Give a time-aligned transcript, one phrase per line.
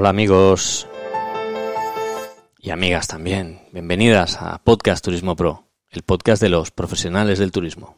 [0.00, 0.86] Hola amigos
[2.60, 3.62] y amigas también.
[3.72, 7.96] Bienvenidas a Podcast Turismo Pro, el podcast de los profesionales del turismo.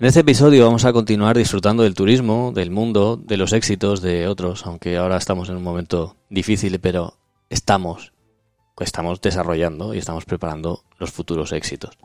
[0.00, 4.26] En este episodio vamos a continuar disfrutando del turismo, del mundo, de los éxitos de
[4.26, 7.18] otros, aunque ahora estamos en un momento difícil, pero
[7.50, 8.12] estamos,
[8.80, 11.96] estamos desarrollando y estamos preparando los futuros éxitos.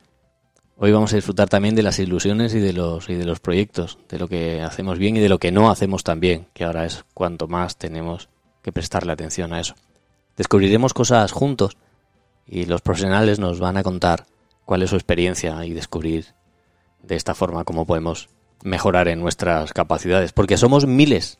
[0.77, 3.97] Hoy vamos a disfrutar también de las ilusiones y de los y de los proyectos,
[4.09, 6.85] de lo que hacemos bien y de lo que no hacemos tan bien, que ahora
[6.85, 8.27] es cuanto más tenemos
[8.61, 9.75] que prestarle atención a eso.
[10.35, 11.77] Descubriremos cosas juntos
[12.45, 14.25] y los profesionales nos van a contar
[14.65, 16.33] cuál es su experiencia y descubrir
[17.03, 18.27] de esta forma cómo podemos
[18.61, 21.37] mejorar en nuestras capacidades, porque somos miles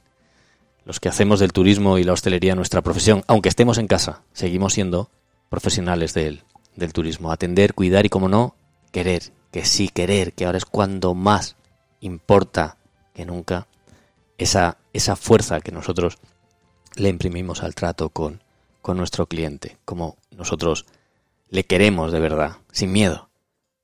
[0.85, 4.73] los que hacemos del turismo y la hostelería nuestra profesión, aunque estemos en casa, seguimos
[4.73, 5.09] siendo
[5.49, 6.43] profesionales del,
[6.77, 8.55] del turismo, atender, cuidar y, como no,
[8.95, 11.57] querer, que sí querer, que ahora es cuando más
[11.99, 12.77] importa
[13.13, 13.67] que nunca
[14.37, 16.17] esa, esa fuerza que nosotros
[16.95, 18.41] le imprimimos al trato con,
[18.81, 20.85] con nuestro cliente, como nosotros
[21.49, 23.29] le queremos de verdad, sin miedo,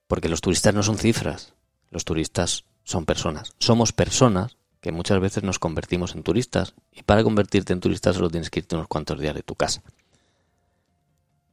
[0.08, 1.56] porque los turistas no son cifras,
[1.90, 7.26] los turistas son personas, somos personas que muchas veces nos convertimos en turistas y para
[7.26, 9.84] convertirte en turista solo tienes que irte unos cuantos días de tu casa.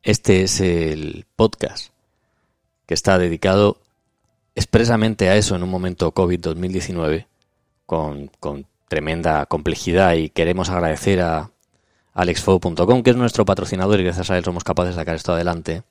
[0.00, 1.90] Este es el podcast
[2.88, 3.76] que está dedicado
[4.54, 7.26] expresamente a eso en un momento COVID-2019,
[7.84, 8.30] con,
[8.88, 11.50] tremenda complejidad y queremos agradecer a
[12.14, 15.82] alexfo.com, que es nuestro patrocinador y gracias a él somos capaces de sacar esto adelante,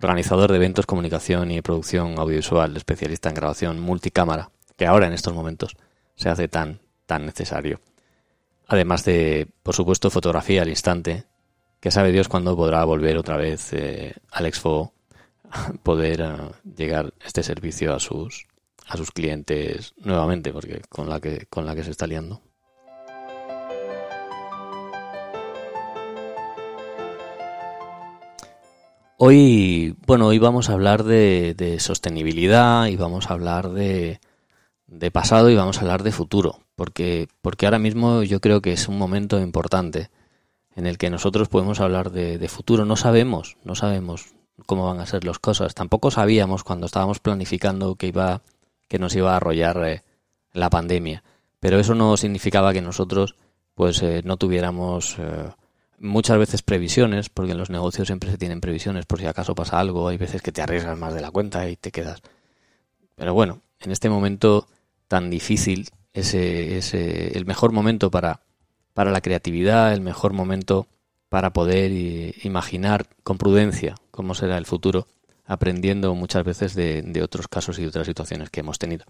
[0.00, 5.34] organizador de eventos, comunicación y producción audiovisual, especialista en grabación multicámara, que ahora en estos
[5.34, 5.76] momentos
[6.14, 7.80] se hace tan, tan necesario.
[8.66, 11.26] Además de, por supuesto, fotografía al instante,
[11.80, 14.94] que sabe Dios cuándo podrá volver otra vez eh, Alexfo
[15.82, 16.36] poder eh,
[16.76, 18.46] llegar este servicio a sus
[18.88, 22.40] a sus clientes nuevamente porque con la que con la que se está liando
[29.18, 34.20] Hoy, bueno, hoy vamos a hablar de, sostenibilidad y vamos a hablar de,
[34.86, 38.74] de pasado y vamos a hablar de futuro, porque, porque ahora mismo yo creo que
[38.74, 40.10] es un momento importante
[40.74, 42.84] en el que nosotros podemos hablar de, de futuro.
[42.84, 45.74] No sabemos, no sabemos cómo van a ser las cosas.
[45.74, 48.40] Tampoco sabíamos cuando estábamos planificando que iba
[48.88, 50.02] que nos iba a arrollar eh,
[50.52, 51.22] la pandemia,
[51.60, 53.36] pero eso no significaba que nosotros
[53.74, 55.50] pues eh, no tuviéramos eh,
[55.98, 59.78] muchas veces previsiones, porque en los negocios siempre se tienen previsiones por si acaso pasa
[59.78, 62.22] algo, hay veces que te arriesgas más de la cuenta y te quedas.
[63.16, 64.66] Pero bueno, en este momento
[65.08, 68.40] tan difícil, es el mejor momento para,
[68.94, 70.86] para la creatividad, el mejor momento
[71.28, 71.92] para poder
[72.44, 75.06] imaginar con prudencia cómo será el futuro,
[75.44, 79.04] aprendiendo muchas veces de, otros casos y de otras situaciones que hemos tenido.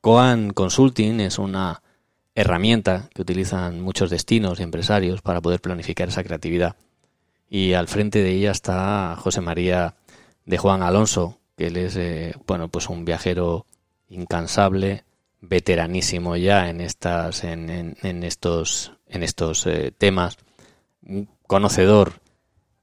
[0.00, 1.82] Coan Consulting es una
[2.34, 6.76] herramienta que utilizan muchos destinos y empresarios para poder planificar esa creatividad.
[7.48, 9.96] Y al frente de ella está José María
[10.46, 13.66] de Juan Alonso, que él es eh, bueno pues un viajero
[14.08, 15.04] incansable,
[15.40, 20.38] veteranísimo ya en estas en, estos en estos eh, temas
[21.06, 22.12] un conocedor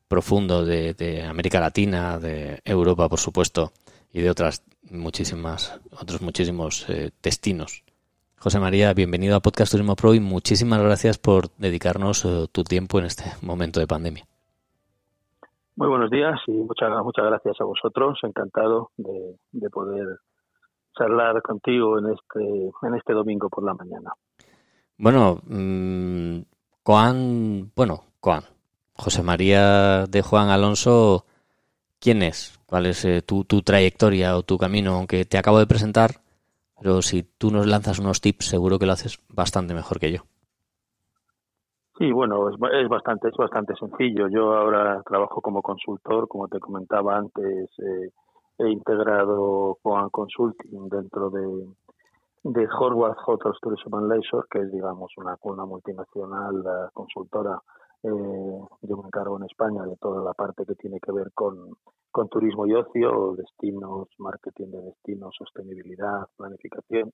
[0.07, 3.71] profundo de, América Latina, de Europa, por supuesto,
[4.11, 7.83] y de otras muchísimas, otros muchísimos eh, destinos.
[8.39, 12.99] José María, bienvenido a Podcast Turismo Pro y muchísimas gracias por dedicarnos eh, tu tiempo
[12.99, 14.25] en este momento de pandemia.
[15.75, 18.17] Muy buenos días y muchas, muchas gracias a vosotros.
[18.23, 20.07] Encantado de, poder
[20.97, 24.11] charlar contigo en este, en este domingo por la mañana.
[24.97, 26.41] Bueno, mmm,
[27.75, 28.43] bueno, Juan.
[28.93, 31.25] José María de Juan Alonso,
[31.99, 32.59] ¿quién es?
[32.65, 34.95] ¿Cuál es eh, tu, trayectoria o tu camino?
[34.95, 36.11] Aunque te acabo de presentar,
[36.81, 40.21] pero si tú nos lanzas unos tips, seguro que lo haces bastante mejor que yo.
[41.97, 44.27] Sí, bueno, es, bastante, es bastante sencillo.
[44.29, 48.11] Yo ahora trabajo como consultor, como te comentaba antes, eh,
[48.59, 51.67] he integrado Juan Consulting dentro de,
[52.43, 57.59] de Horwath Hotels Tourism and Leisure, que es, digamos, una, una multinacional eh, consultora
[58.03, 58.09] eh,
[58.81, 61.75] yo me encargo en España de toda la parte que tiene que ver con,
[62.11, 67.13] con turismo y ocio, destinos, marketing de destinos, sostenibilidad, planificación.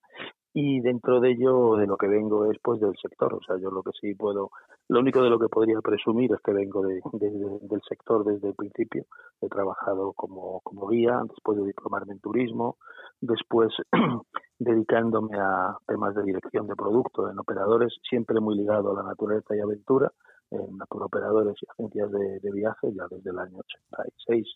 [0.54, 3.34] Y dentro de ello, de lo que vengo es pues del sector.
[3.34, 4.52] O sea, yo lo que sí puedo,
[4.88, 8.56] lo único de lo que podría presumir es que vengo de, del sector desde el
[8.56, 9.06] principio.
[9.42, 12.78] He trabajado como, como guía, después de diplomarme en turismo,
[13.20, 13.74] después
[14.60, 19.56] dedicándome a temas de dirección de producto en operadores, siempre muy ligado a la naturaleza
[19.56, 20.12] y aventura
[20.54, 24.48] en operadores y agencias de, viaje ya desde el año 86,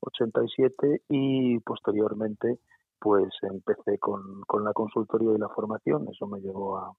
[0.00, 2.58] 87 y posteriormente
[2.98, 6.06] pues empecé con, con la consultoría y la formación.
[6.08, 6.92] Eso me llevó a,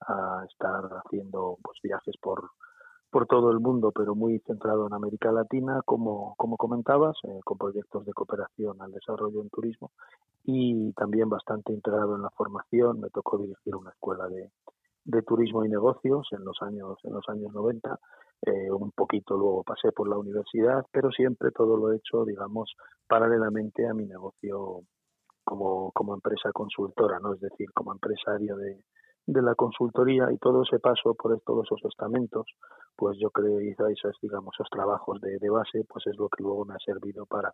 [0.00, 2.50] a estar haciendo pues viajes por
[3.14, 7.56] por todo el mundo, pero muy centrado en América Latina, como, como comentabas, eh, con
[7.56, 9.92] proyectos de cooperación al desarrollo en turismo
[10.42, 13.00] y también bastante integrado en la formación.
[13.00, 14.50] Me tocó dirigir una escuela de,
[15.04, 17.98] de turismo y negocios en los años en los años 90
[18.46, 22.74] eh, un poquito luego pasé por la universidad pero siempre todo lo he hecho digamos
[23.06, 24.80] paralelamente a mi negocio
[25.44, 28.82] como, como empresa consultora no es decir como empresario de,
[29.26, 32.46] de la consultoría y todo ese paso por todos esos estamentos
[32.96, 36.42] pues yo creo que esos digamos esos trabajos de, de base pues es lo que
[36.42, 37.52] luego me ha servido para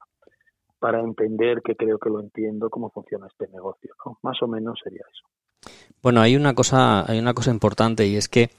[0.79, 4.19] para entender que creo que lo entiendo cómo funciona este negocio ¿no?
[4.23, 5.29] más o menos sería eso
[6.03, 8.51] bueno, hay una cosa, hay una cosa importante y es que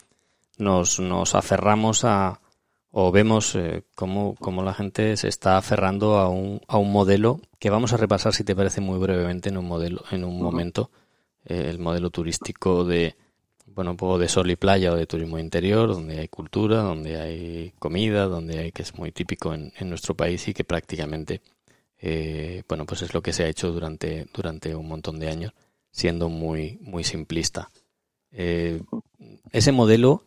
[0.57, 2.39] nos, nos aferramos a
[2.91, 7.69] o vemos eh, cómo, la gente se está aferrando a un, a un modelo que
[7.69, 10.91] vamos a repasar si te parece muy brevemente en un modelo, en un momento,
[11.45, 13.15] eh, el modelo turístico de
[13.67, 17.21] bueno, un poco de sol y playa o de turismo interior, donde hay cultura, donde
[17.21, 21.41] hay comida, donde hay que es muy típico en, en nuestro país y que prácticamente
[22.01, 25.53] eh, bueno, pues es lo que se ha hecho durante, durante un montón de años
[25.91, 27.69] siendo muy, muy simplista.
[28.31, 28.81] Eh,
[29.51, 30.23] ese modelo,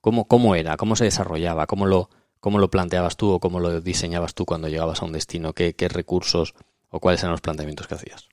[0.00, 0.76] ¿cómo, ¿cómo era?
[0.76, 1.66] ¿Cómo se desarrollaba?
[1.66, 2.08] ¿Cómo lo,
[2.40, 5.52] ¿Cómo lo planteabas tú o cómo lo diseñabas tú cuando llegabas a un destino?
[5.52, 6.54] ¿Qué, qué recursos
[6.88, 8.28] o cuáles eran los planteamientos que hacías?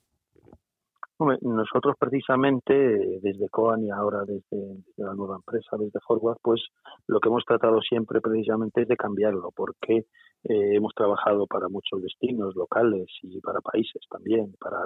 [1.40, 2.72] nosotros precisamente
[3.20, 6.62] desde Coan y ahora desde, la nueva empresa, desde Forward, pues
[7.06, 10.06] lo que hemos tratado siempre precisamente es de cambiarlo, porque
[10.44, 14.78] eh, hemos trabajado para muchos destinos locales y para países también, para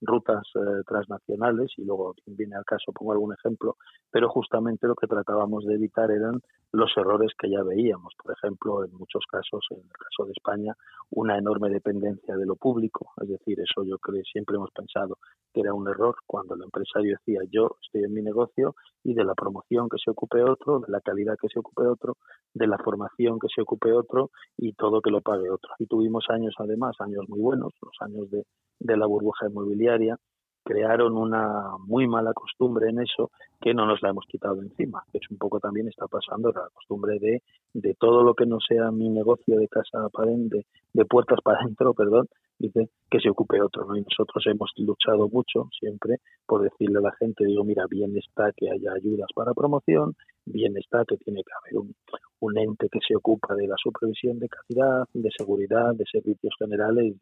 [0.00, 3.76] rutas eh, transnacionales y luego viene al caso pongo algún ejemplo
[4.10, 6.40] pero justamente lo que tratábamos de evitar eran
[6.72, 8.12] los errores que ya veíamos.
[8.22, 10.74] Por ejemplo en muchos casos en el caso de España
[11.10, 13.12] una enorme dependencia de lo público.
[13.22, 15.18] Es decir eso yo creo siempre hemos pensado
[15.52, 19.24] que era un error cuando el empresario decía yo estoy en mi negocio y de
[19.24, 22.16] la promoción que se ocupe otro de la calidad que se ocupe otro
[22.52, 26.26] de la formación que se ocupe otro y todo que lo pague otro y tuvimos
[26.28, 28.44] años además años muy buenos los años de
[28.78, 29.85] de la burbuja inmobiliaria,
[30.66, 33.30] crearon una muy mala costumbre en eso
[33.60, 37.18] que no nos la hemos quitado encima, es un poco también está pasando la costumbre
[37.20, 37.42] de,
[37.72, 41.94] de todo lo que no sea mi negocio de casa para de puertas para adentro,
[41.94, 42.26] perdón,
[42.58, 43.96] dice que se ocupe otro, ¿no?
[43.96, 46.16] Y nosotros hemos luchado mucho siempre
[46.46, 50.14] por decirle a la gente, digo, mira, bien está que haya ayudas para promoción,
[50.46, 51.94] bien está que tiene que haber un,
[52.40, 57.14] un ente que se ocupa de la supervisión de calidad, de seguridad, de servicios generales,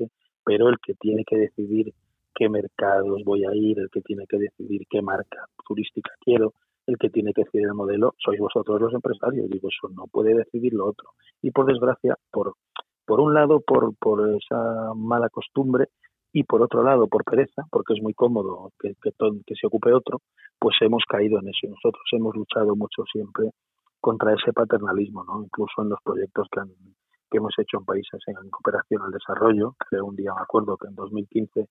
[0.44, 1.92] pero el que tiene que decidir
[2.34, 6.52] qué mercados voy a ir, el que tiene que decidir qué marca turística quiero,
[6.86, 9.48] el que tiene que decidir el modelo, sois vosotros los empresarios.
[9.48, 11.10] Digo, eso no puede decidir lo otro.
[11.42, 12.54] Y por desgracia, por,
[13.06, 15.88] por un lado, por, por esa mala costumbre
[16.32, 20.20] y por otro lado, por pereza, porque es muy cómodo que, que, se ocupe otro,
[20.58, 21.68] pues hemos caído en eso.
[21.68, 23.50] Nosotros hemos luchado mucho siempre
[24.00, 25.44] contra ese paternalismo, ¿no?
[25.44, 26.60] Incluso en los proyectos que,
[27.30, 30.88] que hemos hecho en países en cooperación al desarrollo, que un día me acuerdo que
[30.88, 31.68] en 2015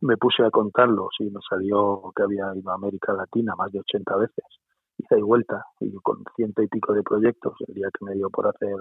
[0.00, 3.80] me puse a contarlos y me salió que había ido a América Latina más de
[3.80, 4.44] 80 veces,
[4.98, 8.30] hice y vuelta, y con ciento y pico de proyectos el día que me dio
[8.30, 8.76] por hacer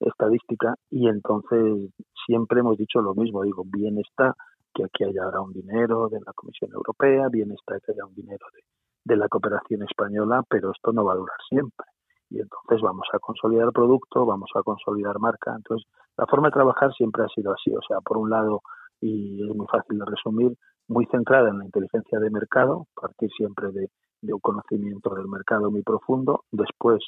[0.00, 1.90] estadística, y entonces
[2.26, 4.34] siempre hemos dicho lo mismo, digo, bien está
[4.72, 8.14] que aquí haya ahora un dinero de la Comisión Europea, bien está que haya un
[8.14, 8.60] dinero de,
[9.04, 11.86] de la cooperación española, pero esto no va a durar siempre
[12.30, 15.52] y entonces vamos a consolidar producto, vamos a consolidar marca.
[15.54, 18.62] Entonces, la forma de trabajar siempre ha sido así, o sea, por un lado,
[19.00, 20.56] y es muy fácil de resumir,
[20.88, 23.88] muy centrada en la inteligencia de mercado, partir siempre de,
[24.22, 26.98] un conocimiento del mercado muy profundo, después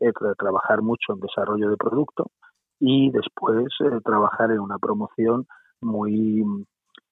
[0.00, 2.30] eh, trabajar mucho en desarrollo de producto
[2.78, 5.46] y después eh, trabajar en una promoción
[5.80, 6.44] muy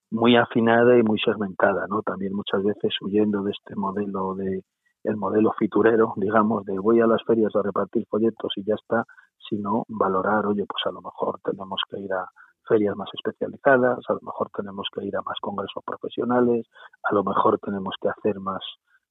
[0.08, 2.00] muy afinada y muy segmentada, ¿no?
[2.02, 4.62] También muchas veces huyendo de este modelo de,
[5.02, 9.04] el modelo fiturero, digamos, de voy a las ferias a repartir folletos y ya está,
[9.48, 12.28] sino valorar, oye, pues a lo mejor tenemos que ir a
[12.68, 16.66] ferias más especializadas, a lo mejor tenemos que ir a más congresos profesionales,
[17.02, 18.62] a lo mejor tenemos que hacer más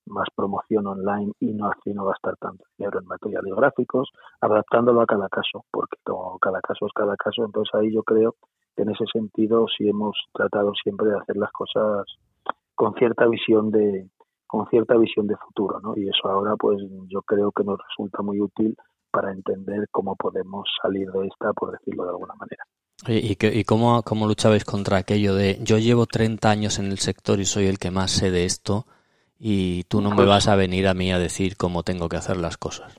[0.07, 4.09] más promoción online y no así no gastar tanto dinero en materiales gráficos,
[4.39, 8.35] adaptándolo a cada caso, porque todo, cada caso es cada caso, entonces ahí yo creo
[8.75, 12.05] que en ese sentido sí hemos tratado siempre de hacer las cosas
[12.75, 14.09] con cierta visión de,
[14.47, 15.93] con cierta visión de futuro, ¿no?
[15.95, 18.75] Y eso ahora, pues yo creo que nos resulta muy útil
[19.11, 22.63] para entender cómo podemos salir de esta, por decirlo de alguna manera.
[23.07, 27.39] ¿Y, y, cómo, cómo luchabais contra aquello de yo llevo 30 años en el sector
[27.39, 28.85] y soy el que más sé de esto
[29.37, 32.15] y tú no me pues vas a venir a mí a decir cómo tengo que
[32.17, 32.97] hacer las cosas?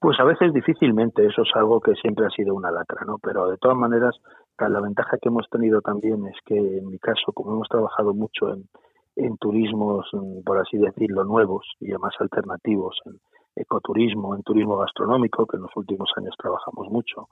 [0.00, 3.18] Pues a veces difícilmente, eso es algo que siempre ha sido una lacra, ¿no?
[3.18, 4.14] Pero de todas maneras,
[4.56, 8.52] la ventaja que hemos tenido también es que en mi caso, como hemos trabajado mucho
[8.52, 8.68] en,
[9.16, 13.18] en turismos, mm, por así decirlo, nuevos y además alternativos, en
[13.60, 17.28] ecoturismo, en turismo gastronómico, que en los últimos años trabajamos mucho,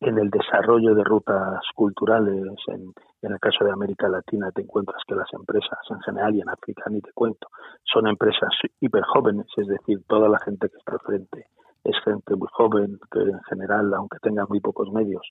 [0.00, 5.14] en el desarrollo de rutas culturales, en, el caso de América Latina te encuentras que
[5.14, 7.48] las empresas en general y en África ni te cuento,
[7.84, 11.46] son empresas hiper jóvenes, es decir, toda la gente que está al frente
[11.84, 15.22] es gente muy joven, que en general, aunque tengan muy pocos medios,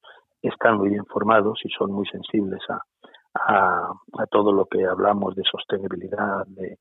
[0.42, 2.82] están muy bien formados y son muy sensibles a,
[3.34, 6.78] a, todo lo que hablamos de sostenibilidad, de,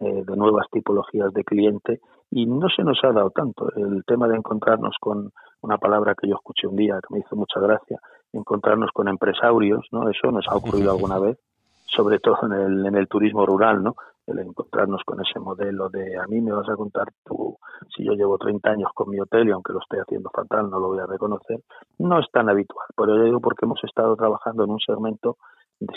[0.00, 4.28] eh, de nuevas tipologías de cliente y no se nos ha dado tanto el tema
[4.28, 5.30] de encontrarnos con
[5.60, 7.98] una palabra que yo escuché un día que me hizo mucha gracia,
[8.32, 10.08] encontrarnos con empresarios, ¿no?
[10.10, 11.38] Eso nos ha ocurrido alguna vez,
[11.86, 13.94] sobre todo en el, en el turismo rural, ¿no?
[14.26, 17.56] El encontrarnos con ese modelo de a mí me vas a contar tú,
[17.94, 20.80] si yo llevo 30 años con mi hotel y aunque lo esté haciendo fatal no
[20.80, 21.60] lo voy a reconocer,
[21.98, 22.88] no es tan habitual.
[22.96, 25.36] Por ello digo porque hemos estado trabajando en un segmento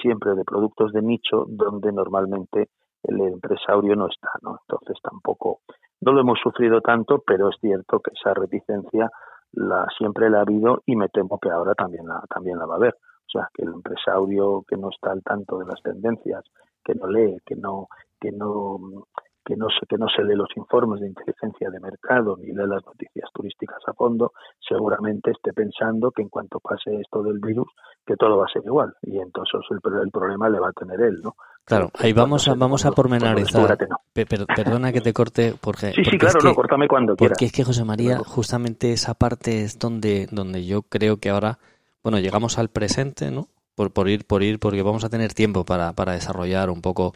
[0.01, 2.69] siempre de productos de nicho donde normalmente
[3.03, 4.59] el empresario no está, ¿no?
[4.61, 5.61] Entonces tampoco,
[6.01, 9.09] no lo hemos sufrido tanto, pero es cierto que esa reticencia
[9.53, 12.75] la siempre la ha habido y me temo que ahora también la, también la va
[12.75, 12.93] a haber.
[12.93, 16.43] O sea, que el empresario que no está al tanto de las tendencias,
[16.83, 17.87] que no lee, que no,
[18.19, 19.05] que no
[19.49, 22.67] que no, se, que no se lee los informes de inteligencia de mercado ni lee
[22.67, 27.67] las noticias turísticas a fondo, seguramente esté pensando que en cuanto pase esto del virus,
[28.05, 28.93] que todo va a ser igual.
[29.01, 31.35] Y entonces el, el problema le va a tener él, ¿no?
[31.65, 33.75] Claro, ahí vamos a, vamos a pormenorizar.
[34.13, 35.93] perdona que te corte, porque.
[35.93, 37.35] Sí, sí, claro, no, córtame cuando quieras.
[37.35, 41.57] Porque es que, José María, justamente esa parte es donde, donde yo creo que ahora,
[42.03, 43.47] bueno, llegamos al presente, ¿no?
[43.73, 47.13] Por, por ir, por ir, porque vamos a tener tiempo para, para desarrollar un poco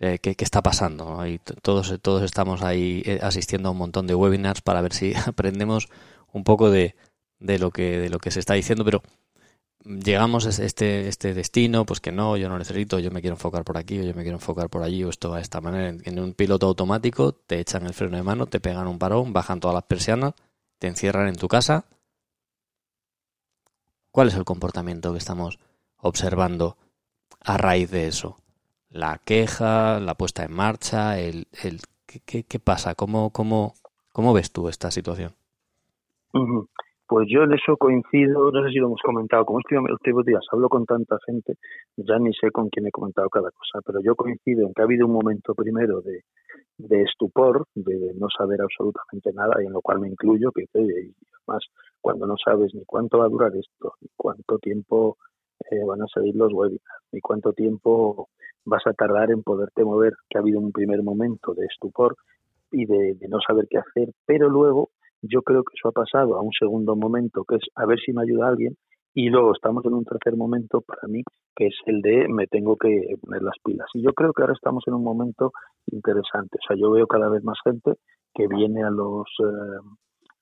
[0.00, 1.22] eh, qué, está pasando.
[1.62, 5.88] todos, todos estamos ahí eh, asistiendo a un montón de webinars para ver si aprendemos
[6.32, 6.96] un poco de,
[7.38, 9.02] de, lo, que, de lo que se está diciendo, pero
[9.84, 13.64] llegamos a este, este destino, pues que no, yo no necesito, yo me quiero enfocar
[13.64, 15.96] por aquí, o yo me quiero enfocar por allí, o esto va de esta manera.
[16.04, 19.60] En un piloto automático te echan el freno de mano, te pegan un parón, bajan
[19.60, 20.34] todas las persianas,
[20.78, 21.84] te encierran en tu casa.
[24.10, 25.58] ¿Cuál es el comportamiento que estamos
[25.98, 26.76] observando
[27.40, 28.38] a raíz de eso?
[28.90, 32.94] La queja, la puesta en marcha, el, el ¿qué, qué, pasa?
[32.94, 33.74] ¿Cómo, cómo,
[34.12, 35.32] ¿Cómo ves tú esta situación?
[37.06, 40.44] Pues yo en eso coincido, no sé si lo hemos comentado, como estos últimos días
[40.52, 41.54] hablo con tanta gente,
[41.96, 44.84] ya ni sé con quién he comentado cada cosa, pero yo coincido en que ha
[44.84, 46.22] habido un momento primero de,
[46.78, 51.14] de estupor, de no saber absolutamente nada, y en lo cual me incluyo, que y
[51.46, 51.64] además
[52.00, 55.16] cuando no sabes ni cuánto va a durar esto, ni cuánto tiempo
[55.70, 58.28] eh, van a salir los webinars, ni cuánto tiempo
[58.64, 62.16] vas a tardar en poderte mover, que ha habido un primer momento de estupor
[62.70, 64.90] y de, no saber qué hacer, pero luego
[65.22, 68.12] yo creo que eso ha pasado a un segundo momento, que es a ver si
[68.12, 68.76] me ayuda alguien,
[69.12, 71.22] y luego estamos en un tercer momento para mí,
[71.56, 73.88] que es el de me tengo que poner las pilas.
[73.94, 75.52] Y yo creo que ahora estamos en un momento
[75.90, 76.58] interesante.
[76.62, 77.94] O sea, yo veo cada vez más gente
[78.32, 79.80] que viene a los eh,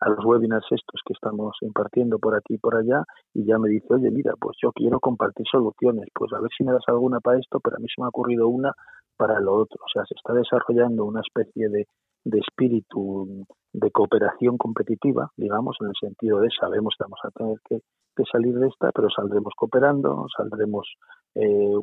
[0.00, 3.68] a los webinars estos que estamos impartiendo por aquí y por allá y ya me
[3.68, 7.20] dice, oye, mira, pues yo quiero compartir soluciones, pues a ver si me das alguna
[7.20, 8.72] para esto, pero a mí se me ha ocurrido una
[9.16, 9.78] para lo otro.
[9.84, 11.86] O sea, se está desarrollando una especie de,
[12.24, 17.58] de espíritu de cooperación competitiva, digamos, en el sentido de sabemos que vamos a tener
[17.68, 17.80] que,
[18.16, 20.88] que salir de esta, pero saldremos cooperando, saldremos
[21.34, 21.78] eh,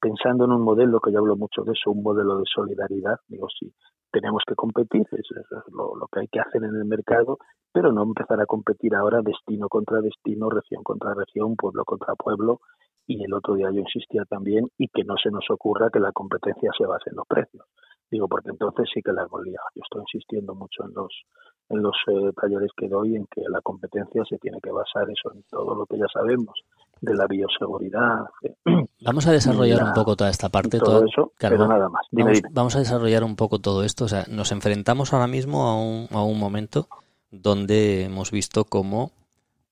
[0.00, 3.16] pensando en un modelo, que yo hablo mucho de eso, un modelo de solidaridad.
[3.28, 3.72] Digo, sí,
[4.12, 5.28] tenemos que competir, es,
[5.72, 7.38] lo, que hay que hacer en el mercado,
[7.72, 12.60] pero no empezar a competir ahora destino contra destino, región contra región, pueblo contra pueblo.
[13.06, 16.12] Y el otro día yo insistía también y que no se nos ocurra que la
[16.12, 17.64] competencia se base en los precios.
[18.08, 19.42] Digo, porque entonces sí que la hemos.
[19.44, 21.22] Yo estoy insistiendo mucho en los
[21.70, 25.32] en los eh, talleres que doy en que la competencia se tiene que basar eso
[25.32, 26.60] en todo lo que ya sabemos
[27.02, 28.20] de la bioseguridad.
[29.04, 30.78] Vamos a desarrollar un poco toda esta parte.
[30.78, 32.06] Todo eso, pero nada más.
[32.52, 34.04] vamos, a desarrollar un poco todo esto.
[34.04, 36.88] O sea, nos enfrentamos ahora mismo a un, a un momento
[37.30, 39.10] donde hemos visto cómo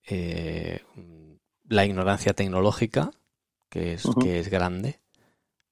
[0.09, 0.83] eh,
[1.69, 3.13] la ignorancia tecnológica,
[3.69, 4.99] que es, que es grande,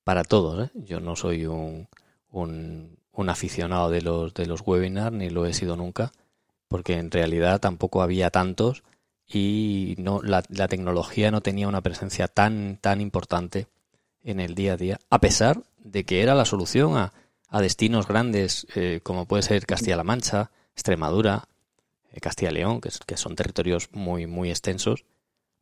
[0.04, 0.68] para todos.
[0.68, 0.70] ¿eh?
[0.74, 1.88] Yo no soy un,
[2.30, 6.12] un, un aficionado de los, de los webinars, ni lo he sido nunca,
[6.68, 8.84] porque en realidad tampoco había tantos
[9.28, 13.66] y no la, la, tecnología no tenía una presencia tan tan importante
[14.24, 17.12] en el día a día a pesar de que era la solución a,
[17.48, 21.44] a destinos grandes eh, como puede ser Castilla-La Mancha Extremadura
[22.10, 25.04] eh, Castilla-León que, son territorios muy muy extensos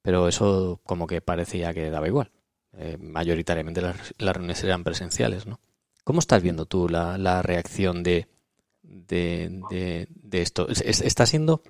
[0.01, 2.31] pero eso como que parecía que daba igual.
[2.79, 5.59] Eh, mayoritariamente las, las, reuniones eran presenciales no
[6.05, 8.29] cómo estás viendo tú la, la reacción de
[8.83, 11.63] de, de, de esto está siendo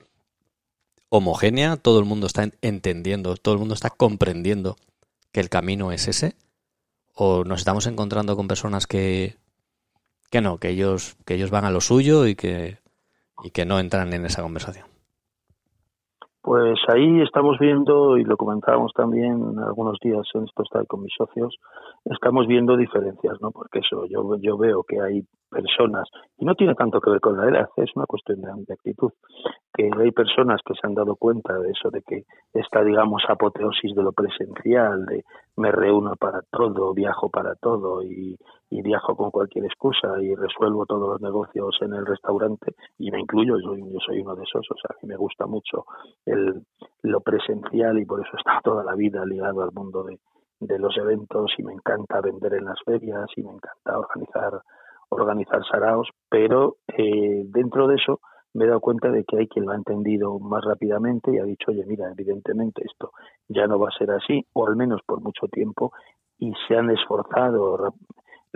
[1.08, 4.76] homogénea, todo el mundo está entendiendo, todo el mundo está comprendiendo
[5.32, 6.34] que el camino es ese,
[7.14, 9.36] o nos estamos encontrando con personas que,
[10.30, 12.78] que no, que ellos, que ellos van a lo suyo y que,
[13.42, 14.86] y que no entran en esa conversación.
[16.42, 21.12] Pues ahí estamos viendo, y lo comentábamos también algunos días en esto está con mis
[21.18, 21.56] socios,
[22.04, 23.50] estamos viendo diferencias, ¿no?
[23.50, 27.36] Porque eso, yo, yo veo que hay personas, y no tiene tanto que ver con
[27.36, 29.12] la edad, es una cuestión de, actitud,
[29.72, 33.94] que hay personas que se han dado cuenta de eso, de que esta, digamos, apoteosis
[33.94, 35.24] de lo presencial, de
[35.56, 38.36] me reúno para todo, viajo para todo y,
[38.70, 43.20] y viajo con cualquier excusa y resuelvo todos los negocios en el restaurante, y me
[43.20, 45.84] incluyo, yo, yo soy uno de esos, o sea, a mí me gusta mucho
[46.24, 46.62] el,
[47.02, 50.18] lo presencial y por eso estado toda la vida ligado al mundo de,
[50.60, 54.60] de los eventos y me encanta vender en las ferias y me encanta organizar
[55.08, 58.20] organizar saraos, pero eh, dentro de eso
[58.54, 61.44] me he dado cuenta de que hay quien lo ha entendido más rápidamente y ha
[61.44, 63.12] dicho, oye, mira, evidentemente esto
[63.48, 65.92] ya no va a ser así, o al menos por mucho tiempo,
[66.38, 67.94] y se han esforzado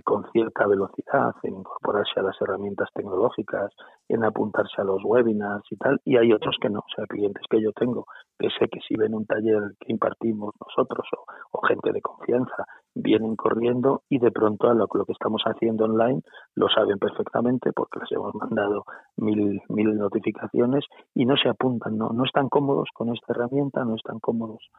[0.02, 3.72] con cierta velocidad en incorporarse a las herramientas tecnológicas,
[4.08, 7.44] en apuntarse a los webinars y tal, y hay otros que no, o sea, clientes
[7.48, 8.06] que yo tengo
[8.40, 11.06] que sé que si ven un taller que impartimos nosotros
[11.52, 12.64] o, gente de confianza,
[12.94, 16.22] vienen corriendo y de pronto a lo, que estamos haciendo online
[16.56, 18.84] lo saben perfectamente porque les hemos mandado
[19.18, 23.94] mil, mil notificaciones y no se apuntan, no, no están cómodos con esta herramienta, no
[23.94, 24.70] están cómodos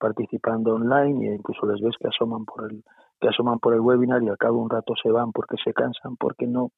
[0.00, 2.82] participando online e incluso les ves que asoman por el
[3.22, 5.72] que asoman por el webinar y al cabo de un rato se van porque se
[5.72, 6.70] cansan, porque no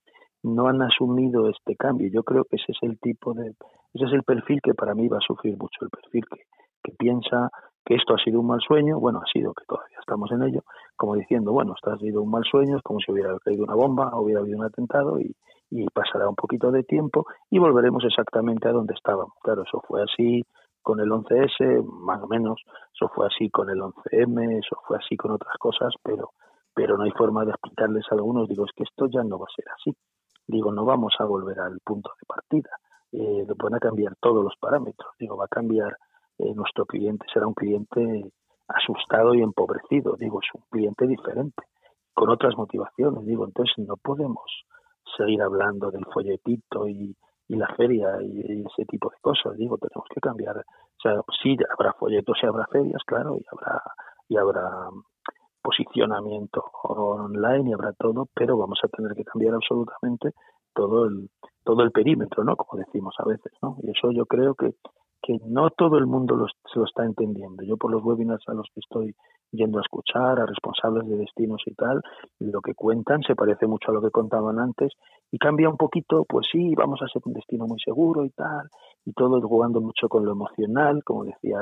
[0.44, 2.10] no han asumido este cambio.
[2.12, 3.54] Yo creo que ese es el tipo de
[3.94, 6.42] ese es el perfil que para mí va a sufrir mucho, el perfil que,
[6.82, 7.48] que piensa
[7.84, 10.62] que esto ha sido un mal sueño, bueno, ha sido que todavía estamos en ello,
[10.96, 13.74] como diciendo, bueno, esto ha sido un mal sueño, es como si hubiera caído una
[13.74, 15.34] bomba, hubiera habido un atentado y,
[15.70, 19.34] y pasará un poquito de tiempo y volveremos exactamente a donde estábamos.
[19.42, 20.42] Claro, eso fue así
[20.84, 22.60] con el 11S, más o menos,
[22.94, 26.30] eso fue así con el 11M, eso fue así con otras cosas, pero,
[26.74, 29.46] pero no hay forma de explicarles a algunos, digo, es que esto ya no va
[29.48, 29.96] a ser así.
[30.46, 32.70] Digo, no vamos a volver al punto de partida,
[33.12, 35.96] eh, van a cambiar todos los parámetros, digo, va a cambiar
[36.38, 38.30] eh, nuestro cliente, será un cliente
[38.68, 41.64] asustado y empobrecido, digo, es un cliente diferente,
[42.12, 44.44] con otras motivaciones, digo, entonces no podemos
[45.16, 47.16] seguir hablando del folletito y,
[47.54, 49.56] y la feria y, ese tipo de cosas.
[49.56, 50.58] Digo, tenemos que cambiar.
[50.58, 53.82] O sea, sí habrá folletos y habrá ferias, claro, y habrá
[54.28, 54.88] y habrá
[55.62, 60.30] posicionamiento online y habrá todo, pero vamos a tener que cambiar absolutamente
[60.74, 61.30] todo el
[61.62, 62.56] todo el perímetro, ¿no?
[62.56, 63.76] Como decimos a veces, ¿no?
[63.82, 64.74] Y eso yo creo que
[65.24, 67.62] que no todo el mundo lo, se lo está entendiendo.
[67.62, 69.14] Yo por los webinars a los que estoy
[69.52, 72.02] yendo a escuchar, a responsables de destinos y tal,
[72.40, 74.92] lo que cuentan se parece mucho a lo que contaban antes
[75.30, 78.68] y cambia un poquito, pues sí, vamos a ser un destino muy seguro y tal,
[79.04, 81.58] y todo jugando mucho con lo emocional, como decía,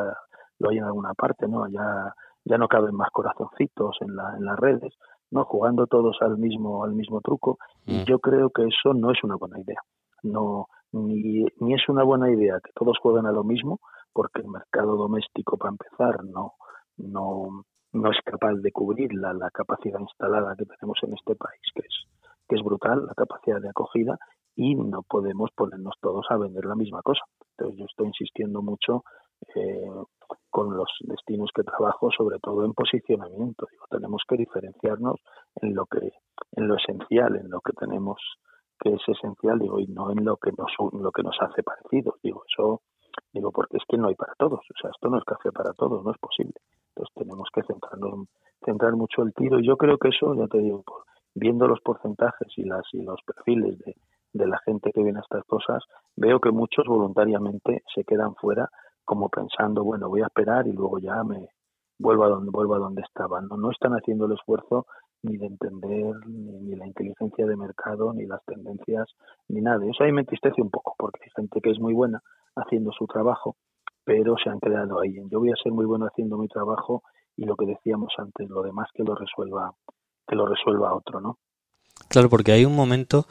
[0.59, 1.69] lo hay en alguna parte, ¿no?
[1.69, 2.13] Ya,
[2.45, 4.95] ya no caben más corazoncitos en, la, en las redes,
[5.31, 5.45] ¿no?
[5.45, 8.05] Jugando todos al mismo, al mismo truco, y mm.
[8.05, 9.81] yo creo que eso no es una buena idea.
[10.23, 13.81] No, ni, ni es una buena idea que todos jueguen a lo mismo,
[14.13, 16.55] porque el mercado doméstico, para empezar, no,
[16.97, 21.61] no, no es capaz de cubrir la, la capacidad instalada que tenemos en este país,
[21.75, 22.05] que es,
[22.49, 24.19] que es brutal, la capacidad de acogida,
[24.55, 27.23] y no podemos ponernos todos a vender la misma cosa.
[27.57, 29.03] Entonces yo estoy insistiendo mucho
[29.55, 29.91] eh,
[30.51, 33.67] con los destinos que trabajo, sobre todo en posicionamiento.
[33.71, 35.21] Digo, tenemos que diferenciarnos
[35.57, 36.11] en lo que,
[36.53, 38.21] en lo esencial, en lo que tenemos
[38.83, 42.15] que es esencial, digo, y no en lo que nos, lo que nos hace parecidos.
[42.23, 42.83] Digo, eso,
[43.33, 44.61] digo, porque es que no hay para todos.
[44.61, 46.55] O sea, esto no es café para todos, no es posible.
[46.89, 48.29] Entonces tenemos que centrarnos,
[48.65, 49.61] centrar mucho el tiro.
[49.61, 50.85] Y yo creo que eso, ya te digo,
[51.35, 53.95] viendo los porcentajes y las y los perfiles de,
[54.33, 55.85] de la gente que viene a estas cosas,
[56.17, 58.69] veo que muchos voluntariamente se quedan fuera,
[59.05, 61.49] como pensando, bueno, voy a esperar y luego ya me
[61.99, 63.41] vuelvo a donde vuelvo a donde estaba.
[63.41, 64.87] No, no están haciendo el esfuerzo
[65.23, 69.09] ni de entender ni, la inteligencia de mercado, ni las tendencias,
[69.49, 69.85] ni nada.
[69.87, 72.23] Eso ahí me entristece un poco, porque hay gente que es muy buena
[72.57, 73.57] haciendo su trabajo,
[74.05, 75.17] pero se han quedado ahí.
[75.31, 77.03] Yo voy a ser muy bueno haciendo mi trabajo
[77.37, 79.73] y lo que decíamos antes, lo demás que lo resuelva,
[80.27, 81.39] que lo resuelva otro, ¿no?
[82.09, 83.27] Claro, porque hay un momento,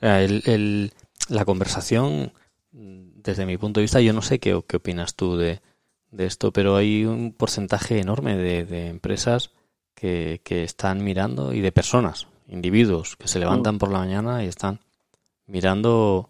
[0.00, 0.92] sea, el,
[1.28, 2.32] la conversación,
[2.70, 5.60] desde mi punto de vista, yo no sé qué, qué opinas tú de,
[6.10, 9.52] de esto, pero hay un porcentaje enorme de, de empresas
[10.02, 14.80] que, están mirando y de personas, individuos que se levantan por la mañana y están
[15.46, 16.28] mirando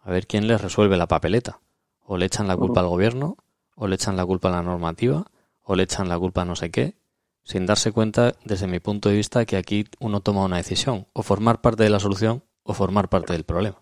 [0.00, 1.60] a ver quién les resuelve la papeleta.
[2.04, 3.36] O le echan la culpa al gobierno,
[3.74, 5.24] o le echan la culpa a la normativa,
[5.62, 6.94] o le echan la culpa a no sé qué,
[7.42, 11.22] sin darse cuenta, desde mi punto de vista, que aquí uno toma una decisión, o
[11.22, 13.76] formar parte de la solución o formar parte del problema.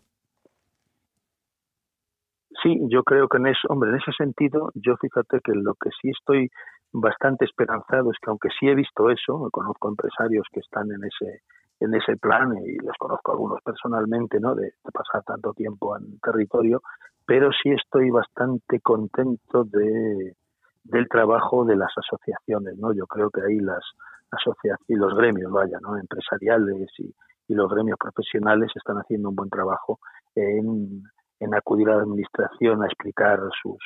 [2.62, 5.90] Sí, yo creo que en eso, hombre, en ese sentido, yo fíjate que lo que
[6.00, 6.50] sí estoy
[6.94, 11.42] bastante esperanzado es que aunque sí he visto eso, conozco empresarios que están en ese
[11.80, 14.54] en ese plan y les conozco algunos personalmente, ¿no?
[14.54, 16.80] De, pasar tanto tiempo en territorio,
[17.26, 20.36] pero sí estoy bastante contento de
[20.84, 22.92] del trabajo de las asociaciones, ¿no?
[22.92, 23.82] Yo creo que ahí las
[24.30, 25.98] asociaciones y los gremios, vaya, ¿no?
[25.98, 27.12] Empresariales y,
[27.48, 29.98] y los gremios profesionales están haciendo un buen trabajo
[30.36, 31.02] en,
[31.40, 33.82] en acudir a la administración a explicar sus,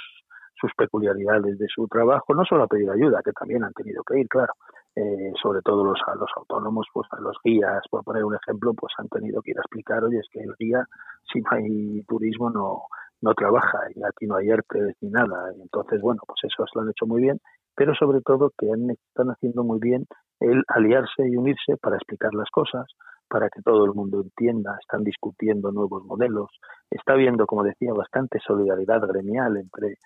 [0.61, 4.21] sus peculiaridades de su trabajo, no solo a pedir ayuda, que también han tenido que
[4.21, 4.53] ir, claro,
[4.97, 8.75] eh, sobre todo los, a los autónomos, pues a los guías, por poner un ejemplo,
[8.75, 10.85] pues han tenido que ir a explicar, oye, es que el guía,
[11.33, 12.83] si no hay turismo, no,
[13.21, 15.53] no trabaja y aquí no hay ERTE ni nada.
[15.61, 17.41] Entonces, bueno, pues eso lo han hecho muy bien,
[17.77, 20.07] pero sobre todo que han, están haciendo muy bien
[20.41, 22.87] el aliarse y unirse para explicar las cosas,
[23.29, 26.51] para que todo el mundo entienda, están discutiendo nuevos modelos,
[26.91, 29.99] está habiendo, como decía, bastante solidaridad gremial entre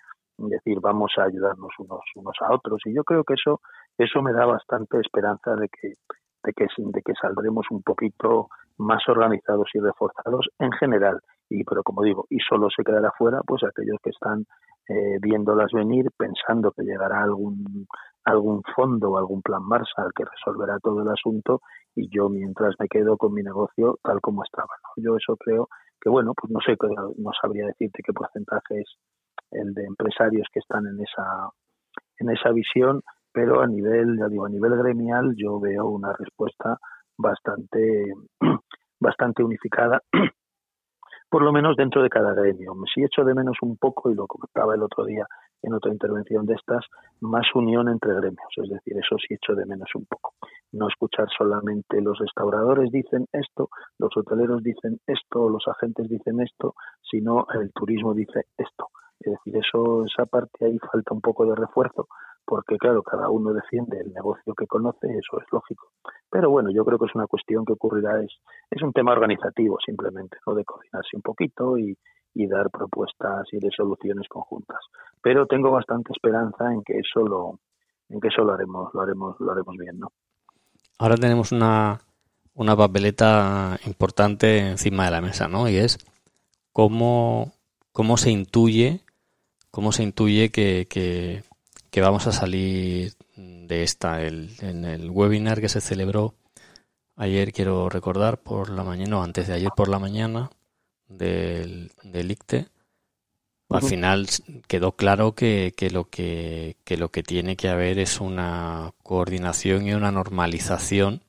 [0.48, 3.60] decir vamos a ayudarnos unos unos a otros y yo creo que eso
[3.98, 5.94] eso me da bastante esperanza de que
[6.44, 11.82] de que de que saldremos un poquito más organizados y reforzados en general y pero
[11.82, 14.44] como digo y solo se quedará fuera pues aquellos que están
[14.88, 17.86] eh, viéndolas venir pensando que llegará algún
[18.24, 21.60] algún fondo o algún plan Marshall que resolverá todo el asunto
[21.94, 24.74] y yo mientras me quedo con mi negocio tal como estaba.
[24.96, 25.68] Yo eso creo
[26.00, 26.76] que, bueno, pues no sé,
[27.16, 28.96] no sabría decirte qué porcentaje es
[29.52, 31.50] el de empresarios que están en esa,
[32.18, 36.78] en esa visión, pero a nivel, ya digo, a nivel gremial yo veo una respuesta
[37.16, 38.12] bastante,
[39.00, 40.00] bastante unificada
[41.32, 42.74] por lo menos dentro de cada gremio.
[42.94, 45.26] Sí echo de menos un poco, y lo comentaba el otro día
[45.62, 46.84] en otra intervención de estas,
[47.20, 50.34] más unión entre gremios, es decir, eso sí echo de menos un poco.
[50.72, 56.74] No escuchar solamente los restauradores dicen esto, los hoteleros dicen esto, los agentes dicen esto,
[57.00, 58.88] sino el turismo dice esto.
[59.24, 62.08] Es decir, eso, esa parte ahí falta un poco de refuerzo,
[62.44, 65.88] porque claro, cada uno defiende el negocio que conoce, eso es lógico.
[66.30, 68.32] Pero bueno, yo creo que es una cuestión que ocurrirá, es,
[68.70, 70.54] es un tema organizativo simplemente, ¿no?
[70.54, 71.96] de coordinarse un poquito y,
[72.34, 74.80] y dar propuestas y de soluciones conjuntas.
[75.22, 77.58] Pero tengo bastante esperanza en que eso lo,
[78.08, 80.08] en que eso lo haremos, lo haremos, lo haremos bien, ¿no?
[80.98, 82.00] Ahora tenemos una,
[82.54, 85.68] una papeleta importante encima de la mesa, ¿no?
[85.68, 85.98] Y es
[86.72, 87.52] cómo,
[87.92, 89.01] cómo se intuye,
[89.72, 91.42] cómo se intuye que, que,
[91.90, 94.22] que vamos a salir de esta.
[94.22, 96.34] El, en el webinar que se celebró
[97.16, 100.50] ayer, quiero recordar, por la mañana, o antes de ayer por la mañana,
[101.08, 102.68] del, del ICTE,
[103.70, 104.28] al final
[104.68, 109.86] quedó claro que, que, lo que, que lo que tiene que haber es una coordinación
[109.86, 111.22] y una normalización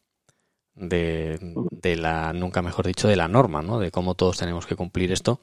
[0.75, 1.39] de,
[1.71, 3.79] de, la, nunca mejor dicho, de la norma, ¿no?
[3.79, 5.39] De cómo todos tenemos que cumplir esto,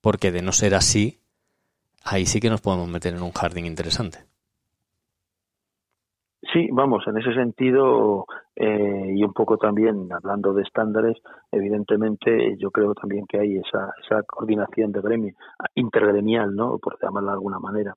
[0.00, 1.20] porque de no ser así,
[2.10, 4.18] ahí sí que nos podemos meter en un jardín interesante.
[6.52, 8.24] Sí, vamos, en ese sentido,
[8.56, 11.16] eh, y un poco también hablando de estándares,
[11.52, 15.34] evidentemente yo creo también que hay esa, esa coordinación de gremio,
[15.74, 16.78] intergremial, ¿no?
[16.78, 17.94] por llamarla de alguna manera,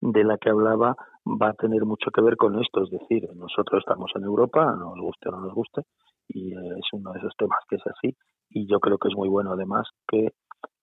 [0.00, 2.82] de la que hablaba, va a tener mucho que ver con esto.
[2.82, 5.82] Es decir, nosotros estamos en Europa, nos guste o no nos guste,
[6.28, 8.14] y es uno de esos temas que es así,
[8.50, 10.32] y yo creo que es muy bueno además que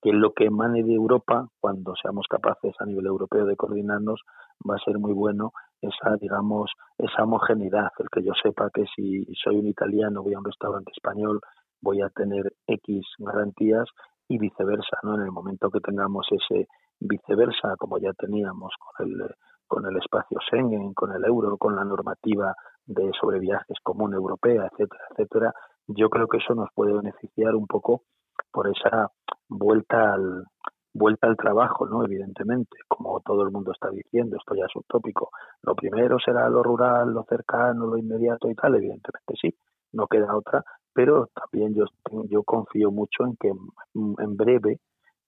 [0.02, 4.22] que lo que emane de Europa, cuando seamos capaces a nivel europeo de coordinarnos,
[4.70, 9.26] va a ser muy bueno esa, digamos, esa homogeneidad, el que yo sepa que si
[9.44, 11.40] soy un italiano, voy a un restaurante español,
[11.82, 13.88] voy a tener X garantías
[14.28, 15.16] y viceversa, ¿no?
[15.16, 16.68] En el momento que tengamos ese
[17.00, 19.36] viceversa, como ya teníamos con el,
[19.68, 22.54] con el espacio Schengen, con el euro, con la normativa
[22.86, 25.54] de sobre viajes común europea, etcétera, etcétera,
[25.88, 28.04] yo creo que eso nos puede beneficiar un poco
[28.52, 29.12] por esa
[29.48, 30.46] vuelta al
[30.94, 32.04] vuelta al trabajo, ¿no?
[32.04, 35.30] Evidentemente, como todo el mundo está diciendo, esto ya es un tópico.
[35.62, 39.56] Lo primero será lo rural, lo cercano, lo inmediato y tal, evidentemente sí,
[39.94, 41.86] no queda otra, pero también yo,
[42.30, 44.80] yo confío mucho en que en breve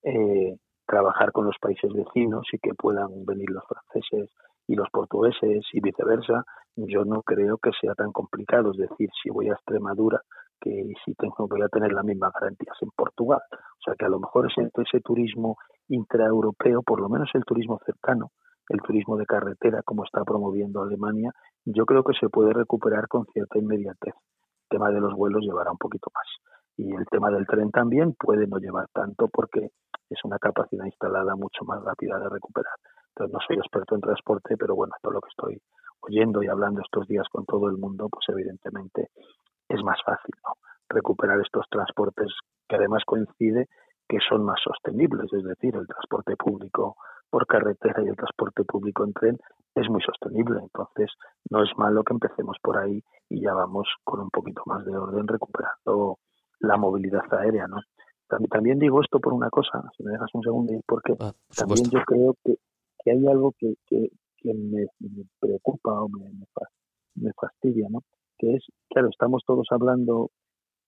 [0.03, 4.29] eh, trabajar con los países vecinos y que puedan venir los franceses
[4.67, 6.43] y los portugueses y viceversa,
[6.75, 8.71] yo no creo que sea tan complicado.
[8.71, 10.21] Es decir, si voy a Extremadura,
[10.63, 13.41] que si tengo, voy a tener las mismas garantías en Portugal.
[13.52, 15.58] O sea que a lo mejor ese, ese turismo
[15.89, 18.32] intraeuropeo, por lo menos el turismo cercano,
[18.69, 21.32] el turismo de carretera, como está promoviendo Alemania,
[21.65, 24.13] yo creo que se puede recuperar con cierta inmediatez.
[24.15, 26.26] El tema de los vuelos llevará un poquito más.
[26.78, 29.69] Y el tema del tren también puede no llevar tanto porque
[30.10, 32.73] es una capacidad instalada mucho más rápida de recuperar.
[33.10, 35.62] Entonces no soy experto en transporte, pero bueno, todo lo que estoy
[36.02, 39.10] oyendo y hablando estos días con todo el mundo, pues evidentemente
[39.73, 40.53] es más fácil ¿no?
[40.89, 42.27] recuperar estos transportes
[42.67, 43.67] que además coincide
[44.07, 46.97] que son más sostenibles, es decir, el transporte público
[47.29, 49.38] por carretera y el transporte público en tren
[49.75, 50.59] es muy sostenible.
[50.62, 51.09] Entonces,
[51.49, 54.95] no es malo que empecemos por ahí y ya vamos con un poquito más de
[54.95, 56.19] orden recuperando
[56.59, 57.77] la movilidad aérea, ¿no?
[58.49, 61.99] También, digo esto por una cosa, si me dejas un segundo, porque ah, también yo
[62.05, 62.55] creo que,
[63.03, 64.09] que hay algo que, que,
[64.43, 64.88] me,
[65.39, 66.31] preocupa o me,
[67.15, 67.99] me, fastidia, ¿no?
[68.43, 70.32] Que es, claro, estamos todos hablando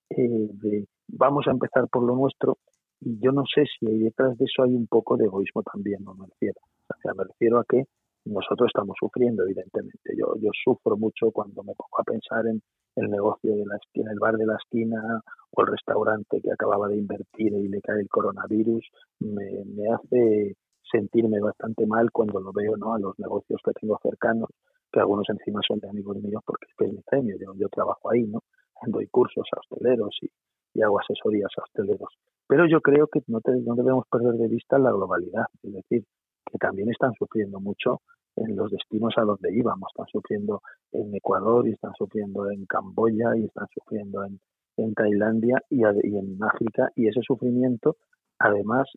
[0.09, 2.57] eh, de vamos a empezar por lo nuestro
[2.99, 6.15] y yo no sé si detrás de eso hay un poco de egoísmo también, no
[6.15, 6.59] me refiero.
[6.89, 7.85] O sea, me refiero a que
[8.25, 10.17] nosotros estamos sufriendo, evidentemente.
[10.17, 12.61] Yo, yo sufro mucho cuando me pongo a pensar en
[12.97, 16.89] el negocio de la esquina, el bar de la esquina o el restaurante que acababa
[16.89, 18.85] de invertir y le cae el coronavirus.
[19.19, 20.57] Me, me hace
[20.91, 22.95] sentirme bastante mal cuando lo veo ¿no?
[22.95, 24.49] a los negocios que tengo cercanos,
[24.91, 27.69] que algunos encima son de amigos míos porque es que es mi premio, yo, yo
[27.69, 28.41] trabajo ahí, ¿no?
[28.87, 30.29] doy cursos a hosteleros y,
[30.73, 32.13] y hago asesorías a hosteleros.
[32.47, 36.03] Pero yo creo que no, no debemos perder de vista la globalidad, es decir,
[36.45, 38.01] que también están sufriendo mucho
[38.35, 39.89] en los destinos a donde íbamos.
[39.91, 44.39] Están sufriendo en Ecuador y están sufriendo en Camboya y están sufriendo en,
[44.77, 46.89] en Tailandia y, y, en África.
[46.95, 47.97] Y ese sufrimiento,
[48.37, 48.87] además,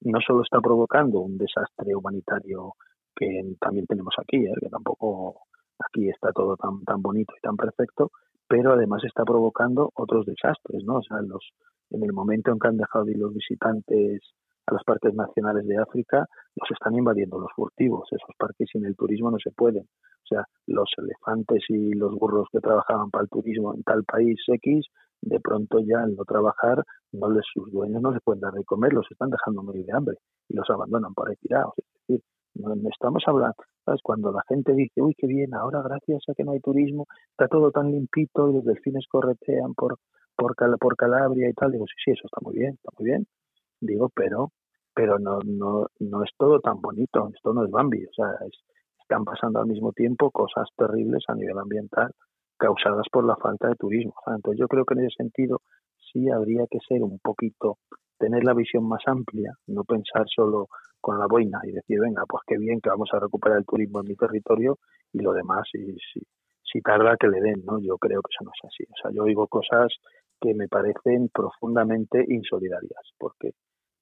[0.00, 2.72] no solo está provocando un desastre humanitario
[3.16, 4.52] que también tenemos aquí, ¿eh?
[4.60, 5.46] que tampoco
[5.78, 8.10] aquí está todo tan, tan bonito y tan perfecto,
[8.48, 10.96] pero además está provocando otros desastres, ¿no?
[10.96, 11.50] O sea, los,
[11.90, 14.22] en el momento en que han dejado de ir los visitantes
[14.66, 16.26] a los parques nacionales de África,
[16.56, 18.08] los están invadiendo los furtivos.
[18.10, 19.84] Esos parques sin el turismo no se pueden.
[19.84, 24.40] O sea, los elefantes y los burros que trabajaban para el turismo en tal país
[24.48, 24.86] X,
[25.22, 28.64] de pronto ya al no trabajar, no les, sus dueños no les pueden dar de
[28.64, 30.16] comer, los están dejando morir de hambre
[30.48, 31.74] y los abandonan por ahí tirados.
[31.78, 32.22] Es decir,
[32.90, 34.00] estamos hablando, ¿sabes?
[34.02, 37.48] Cuando la gente dice, uy, qué bien, ahora gracias a que no hay turismo, está
[37.48, 39.98] todo tan limpito y los delfines corretean por,
[40.36, 43.26] por, por Calabria y tal, digo, sí, sí, eso está muy bien, está muy bien,
[43.80, 44.50] digo, pero
[44.94, 48.30] pero no, no, no es todo tan bonito, esto no es Bambi, o sea,
[48.98, 52.10] están pasando al mismo tiempo cosas terribles a nivel ambiental
[52.56, 54.14] causadas por la falta de turismo.
[54.26, 55.60] Entonces yo creo que en ese sentido
[56.16, 57.78] sí habría que ser un poquito,
[58.18, 60.68] tener la visión más amplia, no pensar solo
[61.00, 64.00] con la boina y decir, venga, pues qué bien que vamos a recuperar el turismo
[64.00, 64.78] en mi territorio
[65.12, 65.78] y lo demás, si,
[66.12, 66.20] si,
[66.62, 67.78] si tarda que le den, ¿no?
[67.78, 68.84] Yo creo que eso no es así.
[68.84, 69.92] O sea, yo oigo cosas
[70.40, 73.52] que me parecen profundamente insolidarias, porque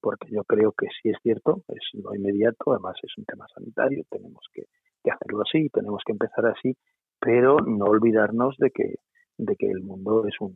[0.01, 4.03] porque yo creo que sí es cierto, es lo inmediato, además es un tema sanitario,
[4.07, 4.65] tenemos que,
[5.09, 6.77] hacerlo así, tenemos que empezar así,
[7.19, 8.95] pero no olvidarnos de que
[9.37, 10.53] de que el mundo es un,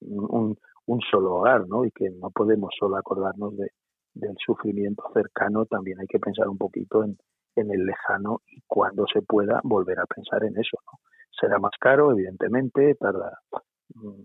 [0.00, 0.56] un,
[0.88, 1.84] un solo hogar, ¿no?
[1.84, 3.70] Y que no podemos solo acordarnos de,
[4.14, 7.16] del sufrimiento cercano, también hay que pensar un poquito en,
[7.56, 10.98] en el lejano y cuando se pueda volver a pensar en eso, ¿no?
[11.38, 13.38] Será más caro, evidentemente, tarda,
[13.94, 14.22] mm,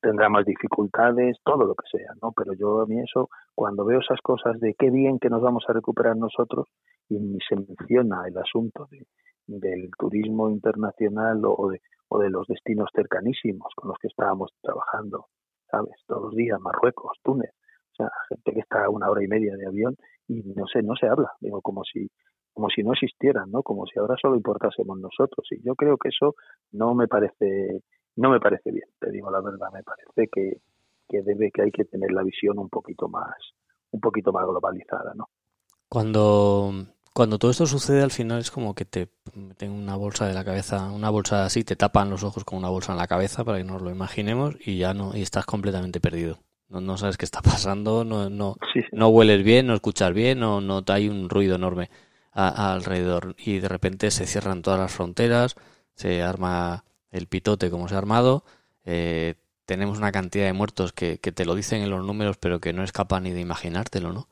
[0.00, 2.32] tendrá más dificultades, todo lo que sea, ¿no?
[2.32, 5.64] Pero yo a mí eso, cuando veo esas cosas de qué bien que nos vamos
[5.68, 6.68] a recuperar nosotros
[7.08, 7.16] y
[7.48, 9.06] se menciona el asunto de,
[9.46, 15.26] del turismo internacional o de, o de los destinos cercanísimos con los que estábamos trabajando,
[15.74, 15.94] ¿sabes?
[16.06, 17.50] Todos los días, Marruecos, Túnez,
[17.92, 19.96] o sea, gente que está una hora y media de avión
[20.28, 22.08] y no sé, no se habla, digo, como si
[22.52, 23.64] como si no existieran, ¿no?
[23.64, 25.44] Como si ahora solo importásemos nosotros.
[25.50, 26.36] Y yo creo que eso
[26.70, 27.80] no me parece
[28.16, 30.58] no me parece bien, te digo la verdad, me parece que,
[31.08, 33.34] que debe que hay que tener la visión un poquito más
[33.90, 35.28] un poquito más globalizada, ¿no?
[35.88, 36.72] Cuando
[37.14, 40.44] cuando todo esto sucede al final es como que te meten una bolsa de la
[40.44, 43.58] cabeza, una bolsa así, te tapan los ojos con una bolsa en la cabeza para
[43.58, 46.40] que nos lo imaginemos y ya no y estás completamente perdido.
[46.68, 48.56] No, no sabes qué está pasando, no no,
[48.92, 51.88] no hueles bien, no escuchas bien, no no hay un ruido enorme
[52.32, 55.54] alrededor y de repente se cierran todas las fronteras,
[55.94, 58.44] se arma el pitote como se ha armado.
[58.84, 59.34] Eh,
[59.66, 62.82] tenemos una cantidad de muertos que, te lo dicen en los números, pero que no
[62.82, 64.28] es capaz ni de imaginártelo, ¿no?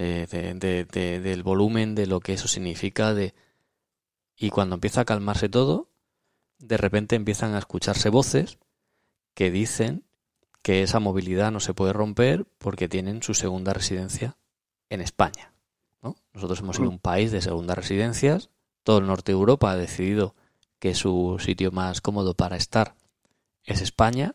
[0.00, 3.12] De, del volumen, de lo que eso significa.
[3.12, 3.34] De...
[4.36, 5.90] Y cuando empieza a calmarse todo,
[6.58, 8.58] de repente empiezan a escucharse voces
[9.34, 10.04] que dicen
[10.62, 14.36] que esa movilidad no se puede romper porque tienen su segunda residencia
[14.88, 15.52] en España.
[16.02, 16.16] ¿no?
[16.32, 16.94] Nosotros hemos sido mm.
[16.94, 18.50] un país de segundas residencias.
[18.82, 20.34] Todo el norte de Europa ha decidido
[20.78, 22.94] que su sitio más cómodo para estar
[23.64, 24.34] es España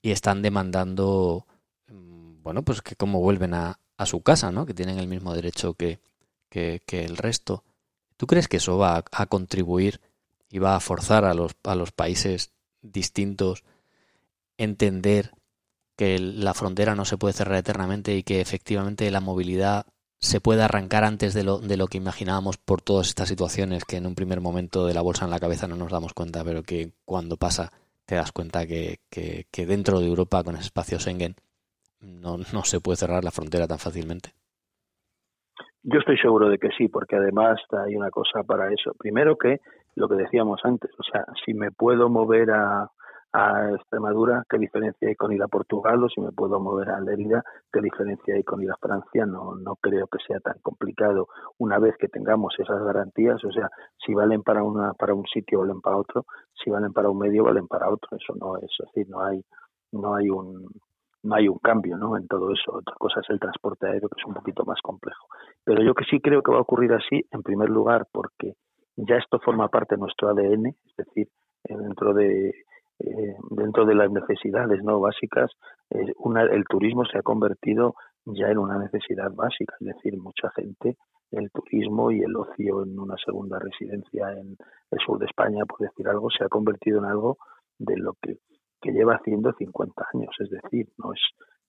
[0.00, 1.46] y están demandando,
[1.88, 4.66] mm, bueno, pues que como vuelven a, a su casa, ¿no?
[4.66, 6.00] Que tienen el mismo derecho que,
[6.48, 7.64] que, el resto.
[8.16, 10.00] ¿Tú crees que eso va a, contribuir
[10.50, 12.52] y va a forzar a los, a los países
[12.82, 13.64] distintos
[14.56, 15.32] entender
[15.96, 19.86] que la frontera no se puede cerrar eternamente y que efectivamente la movilidad
[20.18, 23.96] se puede arrancar antes de lo, de lo que imaginábamos por todas estas situaciones que
[23.96, 26.62] en un primer momento de la bolsa en la cabeza no nos damos cuenta, pero
[26.62, 27.72] que cuando pasa
[28.06, 31.36] te das cuenta que, que, dentro de Europa, con ese espacio Schengen,
[32.04, 34.30] no, no se puede cerrar la frontera tan fácilmente.
[35.82, 38.92] Yo estoy seguro de que sí, porque además hay una cosa para eso.
[38.98, 39.58] Primero que
[39.96, 42.90] lo que decíamos antes, o sea, si me puedo mover a,
[43.34, 46.02] a Extremadura, ¿qué diferencia hay con ir a Portugal?
[46.02, 49.26] O si me puedo mover a Lérida, ¿qué diferencia hay con ir a Francia?
[49.26, 51.26] No, no creo que sea tan complicado
[51.58, 53.44] una vez que tengamos esas garantías.
[53.44, 53.68] O sea,
[54.06, 56.24] si valen para una para un sitio, valen para otro.
[56.62, 58.16] Si valen para un medio, valen para otro.
[58.16, 59.04] Eso no es así.
[59.08, 59.44] No hay
[59.92, 60.68] no hay un
[61.24, 62.16] no hay un cambio ¿no?
[62.16, 62.76] en todo eso.
[62.76, 65.26] Otra cosa es el transporte aéreo, que es un poquito más complejo.
[65.64, 68.54] Pero yo que sí creo que va a ocurrir así, en primer lugar, porque
[68.96, 71.28] ya esto forma parte de nuestro ADN, es decir,
[71.64, 72.52] dentro de
[73.00, 75.50] eh, dentro de las necesidades no básicas,
[75.90, 80.50] eh, una, el turismo se ha convertido ya en una necesidad básica, es decir, mucha
[80.50, 80.96] gente
[81.32, 84.56] el turismo y el ocio en una segunda residencia en
[84.90, 87.38] el sur de España, por decir algo, se ha convertido en algo
[87.78, 88.38] de lo que,
[88.84, 91.20] que lleva haciendo 50 años, es decir, no es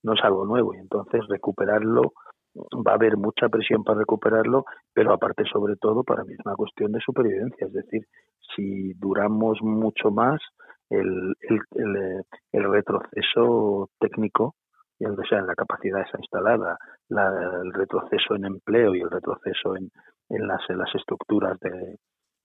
[0.04, 0.73] no es algo nuevo.
[0.75, 2.13] Y entonces recuperarlo
[2.56, 6.56] va a haber mucha presión para recuperarlo, pero aparte sobre todo para mí es una
[6.56, 8.06] cuestión de supervivencia, es decir,
[8.56, 10.39] si duramos mucho más,
[10.89, 11.36] el,
[12.54, 14.56] retroceso técnico,
[14.99, 16.78] y o sea, la capacidad esa instalada,
[17.10, 17.28] la,
[17.62, 19.89] el retroceso en empleo y el retroceso en,
[20.30, 21.97] en, las, en las estructuras de,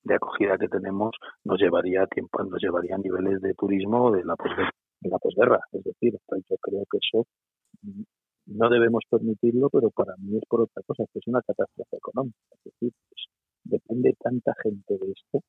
[0.05, 4.37] de acogida que tenemos nos llevaría a tiempo, nos llevaría niveles de turismo de la
[4.37, 4.71] posguerra.
[5.01, 5.61] De la posguerra.
[5.73, 7.27] Es decir, yo creo que eso
[8.47, 12.39] no debemos permitirlo, pero para mí es por otra cosa, que es una catástrofe económica.
[12.53, 13.27] Es decir, pues,
[13.65, 15.41] depende tanta gente de esto,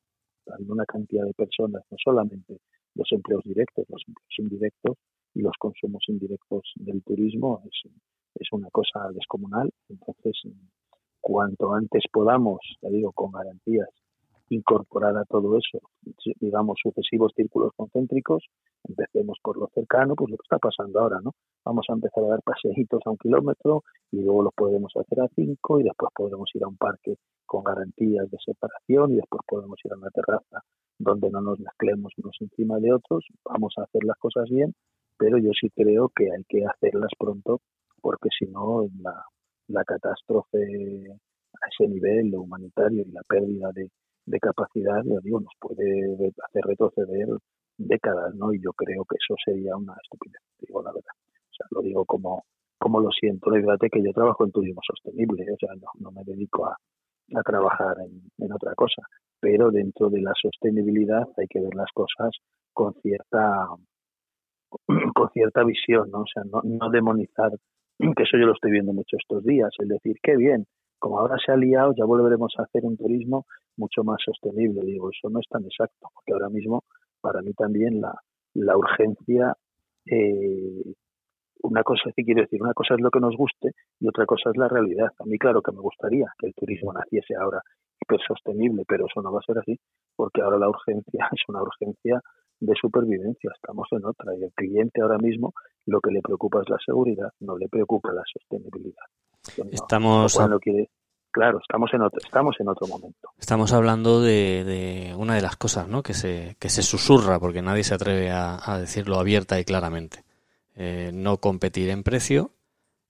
[0.68, 2.58] una cantidad de personas, no solamente
[2.94, 4.96] los empleos directos, los empleos indirectos
[5.34, 7.92] y los consumos indirectos del turismo, es,
[8.34, 9.70] es una cosa descomunal.
[9.88, 10.42] Entonces,
[11.20, 13.88] cuanto antes podamos, te digo, con garantías,
[14.54, 15.78] incorporar a todo eso,
[16.40, 18.44] digamos, sucesivos círculos concéntricos,
[18.84, 21.32] empecemos por lo cercano, pues lo que está pasando ahora, ¿no?
[21.64, 25.28] Vamos a empezar a dar paseitos a un kilómetro y luego los podemos hacer a
[25.34, 29.78] cinco y después podremos ir a un parque con garantías de separación y después podemos
[29.84, 30.62] ir a una terraza
[30.98, 33.26] donde no nos mezclemos unos encima de otros.
[33.44, 34.74] Vamos a hacer las cosas bien,
[35.18, 37.60] pero yo sí creo que hay que hacerlas pronto
[38.00, 39.24] porque si no la,
[39.68, 40.58] la catástrofe
[41.54, 43.90] a ese nivel humanitario y la pérdida de,
[44.26, 47.28] de capacidad, ya digo, nos puede hacer retroceder
[47.76, 48.52] décadas, ¿no?
[48.52, 51.14] Y yo creo que eso sería una estupidez, digo la verdad.
[51.14, 52.44] O sea, lo digo como,
[52.78, 53.50] como lo siento.
[53.50, 56.76] Fíjate que yo trabajo en turismo sostenible, o sea, no, no me dedico a,
[57.34, 59.02] a trabajar en, en, otra cosa.
[59.40, 62.30] Pero dentro de la sostenibilidad hay que ver las cosas
[62.72, 63.66] con cierta
[65.14, 66.20] con cierta visión, ¿no?
[66.20, 67.50] O sea, no, no demonizar,
[67.98, 70.66] que eso yo lo estoy viendo mucho estos días, el decir, qué bien,
[71.02, 73.44] como ahora se ha liado, ya volveremos a hacer un turismo
[73.76, 74.82] mucho más sostenible.
[74.82, 76.84] Digo, eso no es tan exacto, porque ahora mismo,
[77.20, 79.52] para mí también, la, urgencia,
[80.06, 80.94] eh,
[81.64, 84.50] una cosa, sí quiero decir, una cosa es lo que nos guste y otra cosa
[84.50, 85.08] es la realidad.
[85.18, 87.60] A mí, claro que me gustaría que el turismo naciese ahora
[88.00, 89.76] hiper sostenible, pero eso no va a ser así,
[90.14, 92.20] porque ahora la urgencia es una urgencia
[92.60, 95.52] de supervivencia, estamos en otra y el cliente ahora mismo
[95.84, 99.02] lo que le preocupa es la seguridad, no le preocupa la sostenibilidad.
[99.70, 100.38] Estamos
[101.30, 103.30] claro, estamos en otro, estamos en otro momento.
[103.38, 106.02] Estamos hablando de, una de las cosas, ¿no?
[106.02, 110.24] Que se que se susurra porque nadie se atreve a, decirlo abierta y claramente.
[110.74, 112.50] Eh, no competir en precio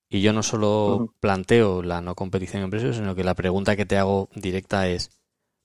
[0.09, 3.85] y yo no solo planteo la no competición en precio, sino que la pregunta que
[3.85, 5.09] te hago directa es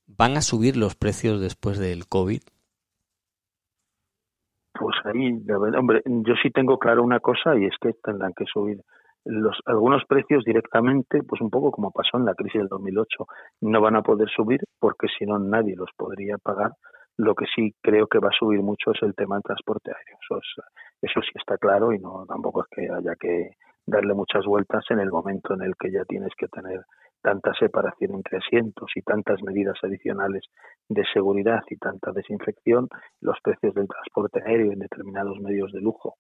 [0.06, 2.40] ¿van a subir los precios después del COVID?
[4.72, 5.42] Pues ahí,
[5.76, 8.80] hombre, yo sí tengo claro una cosa y es que tendrán que subir
[9.24, 13.26] los, algunos precios directamente, pues un poco como pasó en la crisis del 2008,
[13.62, 16.72] no van a poder subir porque si no nadie los podría pagar.
[17.16, 20.18] Lo que sí creo que va a subir mucho es el tema del transporte aéreo.
[20.22, 20.62] Eso,
[21.02, 23.50] eso sí está claro y no tampoco es que haya que
[23.86, 26.82] darle muchas vueltas en el momento en el que ya tienes que tener
[27.20, 30.44] tanta separación entre asientos y tantas medidas adicionales
[30.88, 32.88] de seguridad y tanta desinfección,
[33.20, 36.14] los precios del transporte aéreo en determinados medios de lujo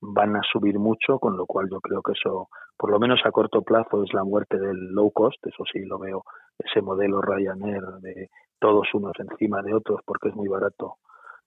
[0.00, 3.30] van a subir mucho, con lo cual yo creo que eso, por lo menos a
[3.30, 6.22] corto plazo, es la muerte del low cost, eso sí lo veo,
[6.58, 10.96] ese modelo Ryanair de todos unos encima de otros porque es muy barato.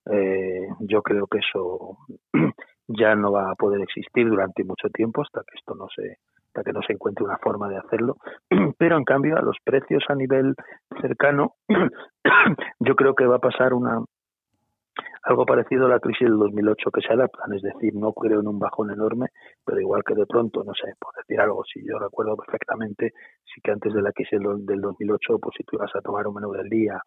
[0.06, 1.98] Eh, yo creo que eso
[2.88, 6.64] ya no va a poder existir durante mucho tiempo hasta que esto no se hasta
[6.64, 8.18] que no se encuentre una forma de hacerlo
[8.80, 10.56] pero en cambio a los precios a nivel
[11.02, 11.54] cercano
[12.80, 14.04] yo creo que va a pasar una
[15.24, 18.48] algo parecido a la crisis del 2008 que se adaptan, es decir, no creo en
[18.48, 19.28] un bajón enorme,
[19.66, 23.14] pero igual que de pronto, no sé, por decir algo, si yo recuerdo perfectamente,
[23.46, 26.36] sí que antes de la crisis del 2008, pues si tú ibas a tomar un
[26.36, 27.00] menú del día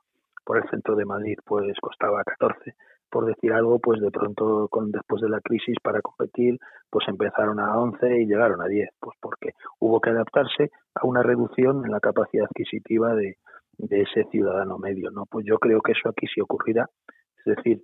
[0.44, 2.74] por el centro de Madrid, pues costaba 14,
[3.10, 6.58] por decir algo, pues de pronto con después de la crisis para competir,
[6.90, 11.22] pues empezaron a 11 y llegaron a 10, pues porque hubo que adaptarse a una
[11.22, 13.36] reducción en la capacidad adquisitiva de,
[13.78, 15.24] de ese ciudadano medio, ¿no?
[15.30, 16.88] Pues yo creo que eso aquí sí ocurrirá,
[17.44, 17.82] es decir,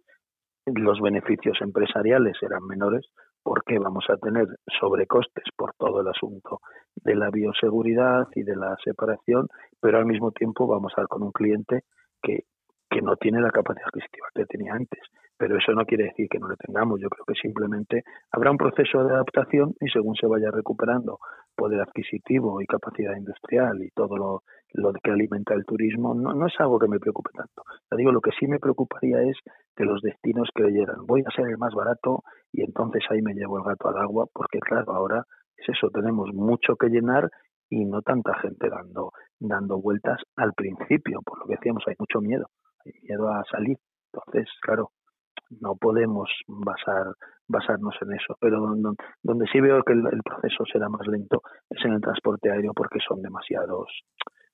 [0.66, 3.06] los beneficios empresariales serán menores
[3.42, 4.46] porque vamos a tener
[4.78, 6.60] sobrecostes por todo el asunto
[6.96, 9.48] de la bioseguridad y de la separación,
[9.80, 11.84] pero al mismo tiempo vamos a estar con un cliente
[12.22, 12.44] que,
[12.90, 15.00] que no tiene la capacidad adquisitiva que tenía antes.
[15.38, 17.00] Pero eso no quiere decir que no lo tengamos.
[17.00, 21.18] Yo creo que simplemente habrá un proceso de adaptación y según se vaya recuperando
[21.56, 24.42] poder adquisitivo y capacidad industrial y todo lo,
[24.72, 27.62] lo que alimenta el turismo, no, no es algo que me preocupe tanto.
[27.90, 29.36] Ya digo, lo que sí me preocuparía es
[29.76, 33.58] que los destinos creyeran, voy a ser el más barato y entonces ahí me llevo
[33.58, 35.24] el gato al agua, porque claro, ahora
[35.56, 37.30] es eso, tenemos mucho que llenar
[37.68, 42.20] y no tanta gente dando, dando vueltas al principio, por lo que decíamos, hay mucho
[42.20, 42.46] miedo,
[42.84, 43.78] hay miedo a salir.
[44.12, 44.90] Entonces, claro,
[45.60, 47.14] no podemos basar,
[47.48, 48.36] basarnos en eso.
[48.40, 48.90] Pero donde,
[49.22, 52.98] donde sí veo que el, proceso será más lento es en el transporte aéreo porque
[53.06, 53.88] son demasiados,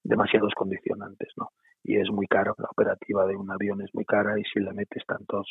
[0.07, 1.51] demasiados condicionantes, ¿no?
[1.83, 4.73] Y es muy caro, la operativa de un avión es muy cara y si le
[4.73, 5.47] metes tantos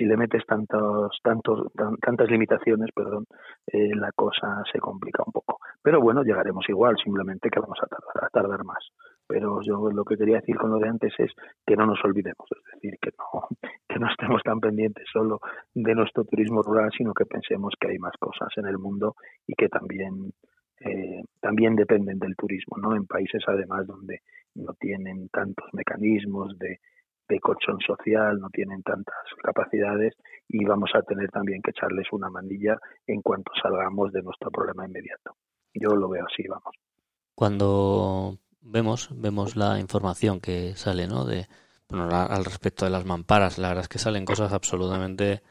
[0.00, 1.70] si le metes tantos, tantos,
[2.00, 3.26] tantas limitaciones, perdón,
[3.66, 5.58] eh, la cosa se complica un poco.
[5.82, 8.82] Pero bueno, llegaremos igual, simplemente que vamos a tardar, a tardar más.
[9.26, 11.30] Pero yo lo que quería decir con lo de antes es
[11.66, 13.48] que no nos olvidemos, es decir, que no,
[13.88, 15.40] que no estemos tan pendientes solo
[15.74, 19.16] de nuestro turismo rural, sino que pensemos que hay más cosas en el mundo
[19.46, 20.32] y que también
[20.80, 22.96] eh, también dependen del turismo, ¿no?
[22.96, 24.20] En países además donde
[24.54, 26.80] no tienen tantos mecanismos de
[27.30, 30.14] de colchón social, no tienen tantas capacidades
[30.48, 32.76] y vamos a tener también que echarles una mandilla
[33.06, 35.36] en cuanto salgamos de nuestro problema inmediato.
[35.72, 36.74] Yo lo veo así, vamos.
[37.34, 41.24] Cuando vemos vemos la información que sale, ¿no?
[41.24, 41.46] De
[41.88, 45.42] bueno, al respecto de las mamparas, la verdad es que salen cosas absolutamente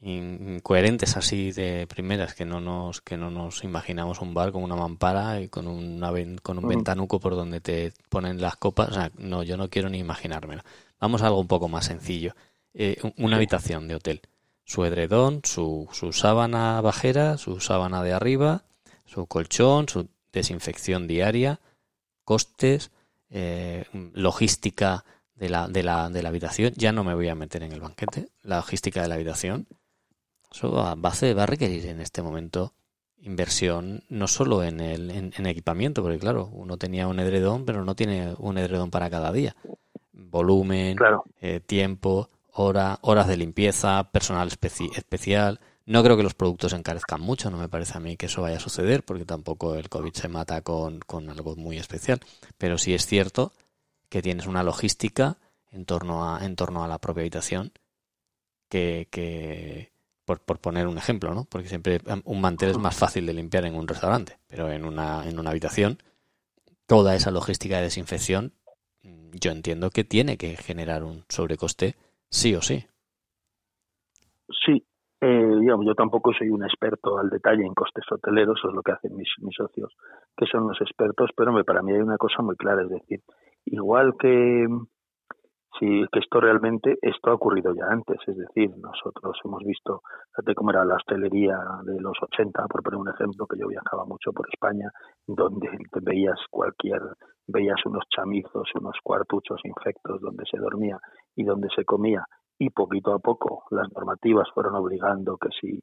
[0.00, 4.76] incoherentes así de primeras que no nos que no nos imaginamos un bar con una
[4.76, 8.90] mampara y con una con un ventanuco por donde te ponen las copas.
[8.90, 10.62] O sea, no yo no quiero ni imaginármelo.
[11.00, 12.34] Vamos a algo un poco más sencillo.
[12.74, 14.20] Eh, una habitación de hotel.
[14.64, 18.64] Su edredón su, su sábana bajera su sábana de arriba
[19.06, 21.60] su colchón su desinfección diaria
[22.24, 22.90] costes
[23.30, 26.72] eh, logística de la, de, la, de la habitación.
[26.76, 28.28] Ya no me voy a meter en el banquete.
[28.42, 29.66] La logística de la habitación
[30.50, 32.74] eso va, va, a requerir en este momento
[33.20, 37.94] inversión no solo en el en, equipamiento, porque claro, uno tenía un edredón, pero no
[37.94, 39.56] tiene un edredón para cada día.
[40.12, 40.96] Volumen,
[41.40, 45.60] eh, tiempo, hora, horas de limpieza, personal especial.
[45.86, 48.58] No creo que los productos encarezcan mucho, no me parece a mí que eso vaya
[48.58, 52.20] a suceder, porque tampoco el COVID se mata con, con algo muy especial.
[52.58, 53.52] Pero sí es cierto
[54.08, 55.38] que tienes una logística
[55.70, 57.72] en torno a, en torno a la propia habitación
[58.68, 59.92] que, que,
[60.28, 61.46] por, por, poner un ejemplo, ¿no?
[61.50, 65.26] Porque siempre un mantel es más fácil de limpiar en un restaurante, pero en una,
[65.26, 65.96] en una habitación,
[66.86, 68.52] toda esa logística de desinfección,
[69.02, 71.96] mm, yo entiendo que tiene que generar un sobrecoste
[72.30, 72.84] sí o sí.
[74.66, 74.84] Sí,
[75.22, 78.82] eh, digamos, yo tampoco soy un experto al detalle en costes hoteleros, eso es lo
[78.82, 79.96] que hacen mis, mis socios,
[80.36, 83.22] que son los expertos, pero para mí hay una cosa muy clara, es decir,
[83.64, 84.66] igual que
[85.78, 90.54] sí que esto realmente esto ha ocurrido ya antes, es decir, nosotros hemos visto, fíjate
[90.54, 94.32] cómo era la hostelería de los 80, por poner un ejemplo, que yo viajaba mucho
[94.32, 94.90] por España,
[95.26, 95.68] donde
[96.02, 97.00] veías cualquier,
[97.46, 100.98] veías unos chamizos, unos cuartuchos infectos donde se dormía
[101.36, 102.24] y donde se comía,
[102.58, 105.80] y poquito a poco las normativas fueron obligando que si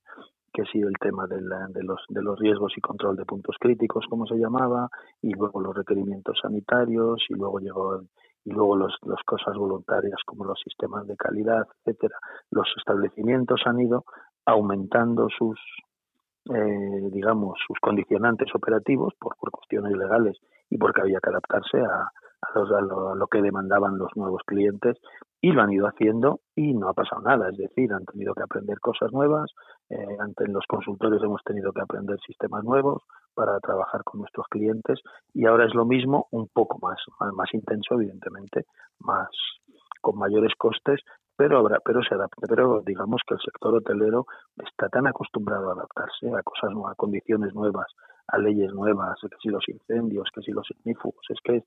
[0.56, 4.06] que si el tema de, de, los, de los riesgos y control de puntos críticos,
[4.10, 4.88] como se llamaba,
[5.22, 8.00] y luego los requerimientos sanitarios, y luego llegó
[8.46, 12.18] y luego las los cosas voluntarias como los sistemas de calidad, etcétera.
[12.52, 14.06] Los establecimientos han ido
[14.46, 15.60] aumentando sus,
[16.54, 20.38] eh, digamos, sus condicionantes operativos por, por cuestiones legales
[20.70, 22.12] y porque había que adaptarse a,
[22.54, 24.98] a, lo, que demandaban los nuevos clientes
[25.42, 28.44] y lo han ido haciendo y no ha pasado nada, es decir, han tenido que
[28.44, 29.52] aprender cosas nuevas,
[29.90, 35.00] eh, ante los consultores hemos tenido que aprender sistemas nuevos para trabajar con nuestros clientes
[35.34, 36.98] y ahora es lo mismo, un poco más,
[37.34, 38.66] más, intenso, evidentemente,
[39.00, 39.30] más
[40.02, 41.02] con mayores costes,
[41.36, 44.26] pero habrá, pero se adapta, pero digamos que el sector hotelero
[44.64, 47.88] está tan acostumbrado a adaptarse a cosas nuevas, a condiciones nuevas,
[48.28, 51.26] a leyes nuevas, que si los incendios, que si los ignífugos.
[51.30, 51.64] Es que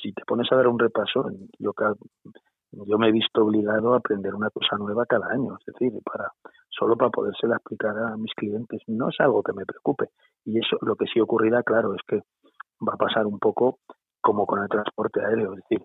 [0.00, 1.26] si te pones a dar un repaso,
[1.58, 1.72] yo,
[2.72, 6.32] yo me he visto obligado a aprender una cosa nueva cada año, es decir, para
[6.68, 8.80] solo para podérsela explicar a mis clientes.
[8.86, 10.10] No es algo que me preocupe.
[10.44, 12.20] Y eso, lo que sí ocurrirá, claro, es que
[12.86, 13.78] va a pasar un poco
[14.20, 15.84] como con el transporte aéreo, es decir,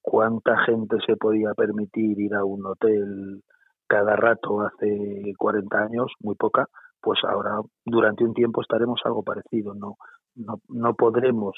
[0.00, 3.42] cuánta gente se podía permitir ir a un hotel
[3.86, 6.66] cada rato hace 40 años, muy poca,
[7.00, 9.74] pues ahora durante un tiempo estaremos algo parecido.
[9.74, 9.96] No,
[10.34, 11.54] no, no podremos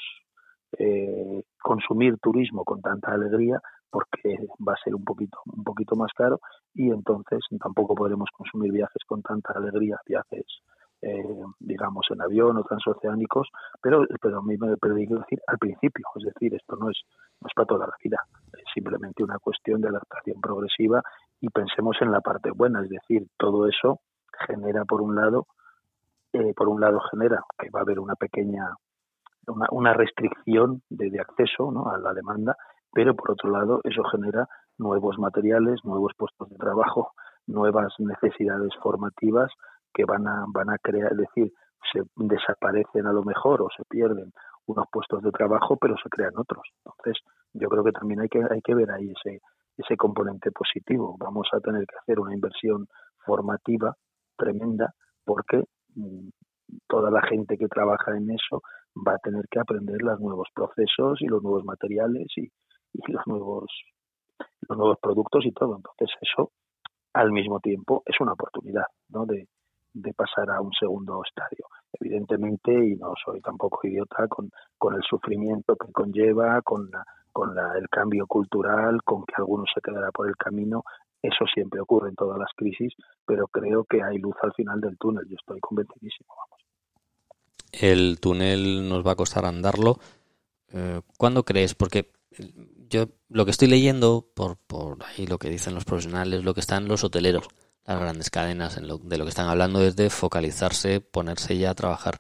[0.79, 3.61] eh, consumir turismo con tanta alegría
[3.91, 6.41] porque va a ser un poquito un poquito más caro
[6.75, 10.45] y entonces tampoco podremos consumir viajes con tanta alegría viajes
[11.03, 13.49] eh, digamos en avión o transoceánicos
[13.81, 17.01] pero pero a mí me perdí decir al principio es decir esto no es
[17.41, 18.19] no es para toda la vida
[18.53, 21.03] es simplemente una cuestión de adaptación progresiva
[21.41, 24.01] y pensemos en la parte buena es decir todo eso
[24.47, 25.47] genera por un lado
[26.33, 28.75] eh, por un lado genera que va a haber una pequeña
[29.47, 31.89] una, una restricción de, de acceso ¿no?
[31.91, 32.57] a la demanda,
[32.97, 37.13] pero por otro lado eso genera nuevos materiales, nuevos puestos de trabajo,
[37.47, 39.53] nuevas necesidades formativas
[39.93, 41.53] que van a, van a crear, es decir,
[41.93, 44.33] se desaparecen a lo mejor o se pierden
[44.65, 46.63] unos puestos de trabajo, pero se crean otros.
[46.83, 47.23] Entonces,
[47.53, 49.43] yo creo que también hay que, hay que ver ahí ese,
[49.77, 51.17] ese componente positivo.
[51.19, 52.87] Vamos a tener que hacer una inversión
[53.27, 53.95] formativa
[54.39, 55.65] tremenda porque
[55.97, 56.29] mm,
[56.89, 58.63] toda la gente que trabaja en eso
[59.07, 62.51] va a tener que aprender los nuevos procesos y los nuevos materiales y,
[62.93, 63.71] los nuevos
[64.69, 65.77] los nuevos productos y todo.
[65.77, 66.53] Entonces eso
[67.13, 69.25] al mismo tiempo es una oportunidad ¿no?
[69.25, 69.49] de,
[69.93, 71.67] de pasar a un segundo estadio.
[71.99, 76.91] Evidentemente, y no soy tampoco idiota, con, con el sufrimiento que conlleva, con,
[77.33, 80.83] con la, el cambio cultural, con que alguno se quedará por el camino,
[81.23, 82.93] eso siempre ocurre en todas las crisis,
[83.25, 86.67] pero creo que hay luz al final del túnel, yo estoy convencidísimo, vamos
[87.81, 89.99] el túnel nos va a costar andarlo.
[90.73, 91.75] Eh, ¿Cuándo crees?
[91.75, 92.11] Porque
[92.89, 96.61] yo lo que estoy leyendo, por, por ahí lo que dicen los profesionales, lo que
[96.61, 97.47] están los hoteleros,
[97.85, 101.71] las grandes cadenas, en lo, de lo que están hablando es de focalizarse, ponerse ya
[101.71, 102.19] a trabajar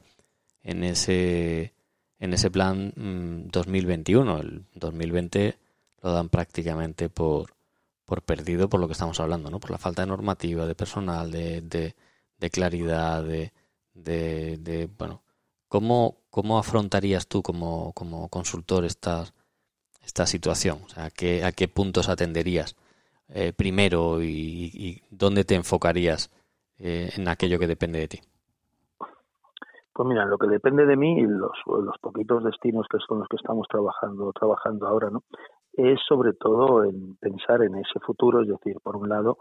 [0.62, 1.74] en ese,
[2.18, 4.36] en ese plan 2021.
[4.36, 5.58] Mm, el 2020
[6.02, 7.54] lo dan prácticamente por,
[8.04, 9.60] por perdido por lo que estamos hablando, ¿no?
[9.60, 11.96] Por la falta de normativa, de personal, de, de,
[12.38, 13.52] de claridad, de,
[13.94, 15.22] de, bueno,
[15.68, 19.24] ¿Cómo, cómo afrontarías tú como, como consultor esta,
[20.06, 20.78] esta situación?
[20.86, 22.76] O sea, ¿a, qué, ¿A qué puntos atenderías
[23.28, 26.30] eh, primero y, dónde te enfocarías
[26.78, 28.20] eh, en aquello que depende de ti?
[29.92, 33.28] Pues mira, lo que depende de mí y los, los poquitos destinos que son los
[33.28, 35.22] que estamos trabajando, trabajando ahora, ¿no?
[35.72, 39.38] Es sobre todo en pensar en ese futuro, es decir, por un lado,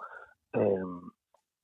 [0.53, 0.81] eh,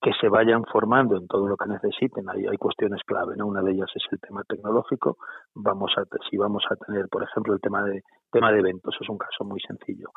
[0.01, 2.27] que se vayan formando en todo lo que necesiten.
[2.29, 3.45] Hay, cuestiones clave, ¿no?
[3.45, 5.17] Una de ellas es el tema tecnológico.
[5.53, 9.09] Vamos a, si vamos a tener, por ejemplo, el tema de, tema de eventos, es
[9.09, 10.09] un caso muy sencillo.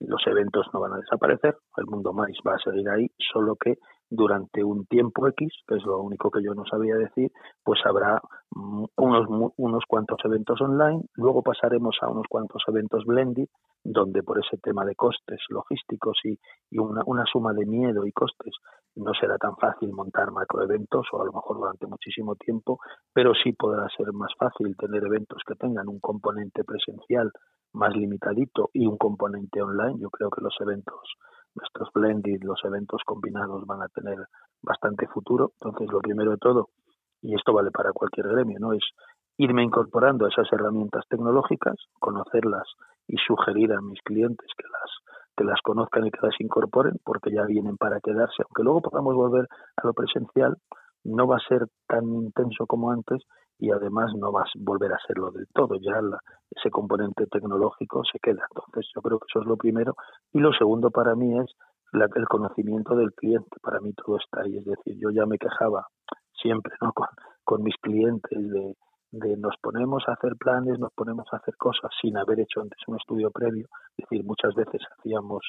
[0.00, 3.78] Los eventos no van a desaparecer, el mundo más va a seguir ahí, solo que
[4.10, 7.30] durante un tiempo X, que es lo único que yo no sabía decir,
[7.64, 8.20] pues habrá
[8.96, 13.48] unos, unos cuantos eventos online, luego pasaremos a unos cuantos eventos blended,
[13.84, 16.38] donde por ese tema de costes logísticos y,
[16.70, 18.54] y una, suma de miedo y costes
[18.98, 22.80] no será tan fácil montar macroeventos o a lo mejor durante muchísimo tiempo,
[23.12, 27.30] pero sí podrá ser más fácil tener eventos que tengan un componente presencial
[27.72, 29.98] más limitadito y un componente online.
[30.00, 31.00] Yo creo que los eventos,
[31.54, 34.18] nuestros blended, los eventos combinados van a tener
[34.62, 35.52] bastante futuro.
[35.60, 36.68] Entonces, lo primero de todo,
[37.22, 38.72] y esto vale para cualquier gremio, ¿no?
[38.72, 38.84] Es
[39.36, 42.66] irme incorporando a esas herramientas tecnológicas, conocerlas
[43.06, 47.30] y sugerir a mis clientes que las que las conozcan y que las incorporen, porque
[47.30, 48.42] ya vienen para quedarse.
[48.42, 50.56] Aunque luego podamos volver a lo presencial,
[51.04, 53.22] no va a ser tan intenso como antes
[53.58, 55.76] y además no va a volver a serlo del todo.
[55.80, 56.00] Ya
[56.50, 58.42] ese componente tecnológico se queda.
[58.50, 59.94] Entonces, yo creo que eso es lo primero.
[60.32, 61.50] Y lo segundo para mí es
[61.92, 63.56] el conocimiento del cliente.
[63.62, 64.58] Para mí todo está ahí.
[64.58, 65.86] Es decir, yo ya me quejaba
[66.42, 66.92] siempre ¿no?
[66.94, 67.06] con,
[67.44, 68.74] con mis clientes de
[69.10, 72.78] de nos ponemos a hacer planes, nos ponemos a hacer cosas sin haber hecho antes
[72.86, 73.68] un estudio previo.
[73.96, 75.42] Es decir, muchas veces hacíamos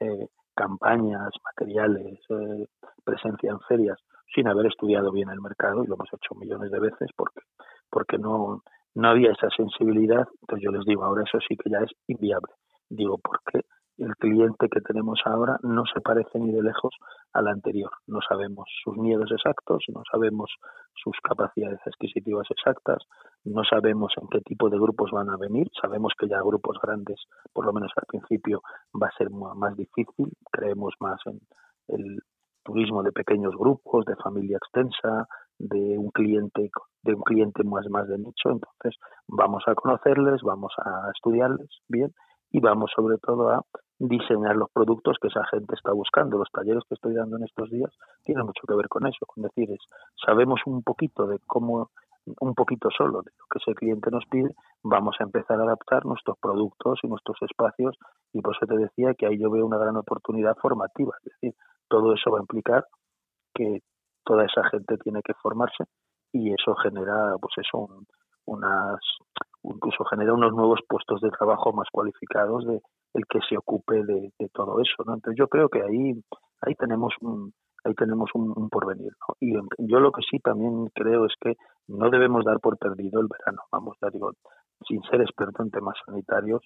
[0.00, 2.66] eh, campañas, materiales, eh,
[3.04, 3.98] presencia en ferias,
[4.34, 7.40] sin haber estudiado bien el mercado, y lo hemos hecho millones de veces porque,
[7.90, 8.62] porque no,
[8.94, 10.26] no había esa sensibilidad.
[10.42, 12.52] Entonces yo les digo, ahora eso sí que ya es inviable.
[12.88, 13.66] Digo, porque
[13.98, 16.94] el cliente que tenemos ahora no se parece ni de lejos
[17.32, 17.90] al anterior.
[18.06, 20.50] No sabemos sus miedos exactos, no sabemos
[20.94, 23.02] sus capacidades adquisitivas exactas,
[23.44, 25.68] no sabemos en qué tipo de grupos van a venir.
[25.80, 27.20] Sabemos que ya grupos grandes,
[27.52, 28.62] por lo menos al principio,
[29.00, 30.32] va a ser más difícil.
[30.50, 31.40] Creemos más en
[31.88, 32.20] el
[32.64, 35.26] turismo de pequeños grupos, de familia extensa,
[35.58, 36.70] de un cliente
[37.02, 38.50] de un cliente más más de nicho.
[38.50, 42.12] Entonces vamos a conocerles, vamos a estudiarles bien
[42.50, 43.62] y vamos sobre todo a
[43.98, 46.38] diseñar los productos que esa gente está buscando.
[46.38, 47.90] Los talleres que estoy dando en estos días
[48.24, 49.80] tienen mucho que ver con eso, con decir, es,
[50.24, 51.90] sabemos un poquito de cómo
[52.40, 56.04] un poquito solo de lo que ese cliente nos pide, vamos a empezar a adaptar
[56.04, 57.96] nuestros productos y nuestros espacios
[58.32, 61.54] y por eso te decía que ahí yo veo una gran oportunidad formativa, es decir,
[61.88, 62.84] todo eso va a implicar
[63.54, 63.80] que
[64.24, 65.84] toda esa gente tiene que formarse
[66.32, 67.88] y eso genera pues eso
[68.44, 69.00] unas
[69.62, 72.80] incluso genera unos nuevos puestos de trabajo más cualificados de
[73.18, 76.14] el que se ocupe de, todo eso entonces yo creo que ahí
[76.62, 77.52] ahí tenemos un
[77.84, 81.54] ahí tenemos un, porvenir y yo lo que sí también creo es que
[81.86, 83.62] no debemos dar por perdido el verano.
[83.72, 84.32] Vamos ya digo
[84.86, 86.62] sin ser experto en temas sanitarios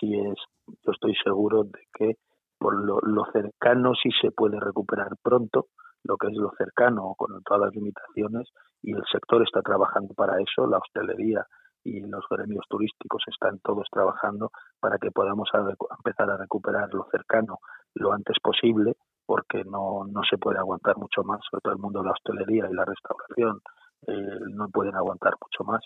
[0.00, 0.36] sí es
[0.84, 2.14] yo estoy seguro de que
[2.58, 5.66] por lo, lo cercano sí se puede recuperar pronto
[6.04, 8.48] lo que es lo cercano con todas las limitaciones
[8.82, 11.46] y el sector está trabajando para eso, la hostelería
[11.84, 17.58] y los gremios turísticos están todos trabajando para que podamos empezar a recuperar lo cercano
[17.94, 22.00] lo antes posible porque no, no se puede aguantar mucho más, sobre todo el mundo
[22.00, 23.60] de la hostelería y la restauración
[24.06, 25.80] eh, no pueden aguantar mucho más.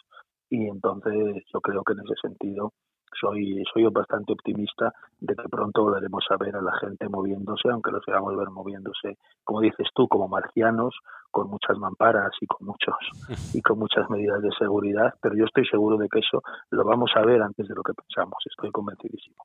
[0.50, 2.72] Y entonces yo creo que en ese sentido
[3.20, 7.90] soy, soy bastante optimista de que pronto volveremos a ver a la gente moviéndose, aunque
[7.90, 10.94] los veamos ver moviéndose, como dices tú, como marcianos,
[11.30, 12.94] con muchas mamparas y con muchos
[13.54, 17.10] y con muchas medidas de seguridad, pero yo estoy seguro de que eso lo vamos
[17.14, 19.36] a ver antes de lo que pensamos, estoy convencidísimo.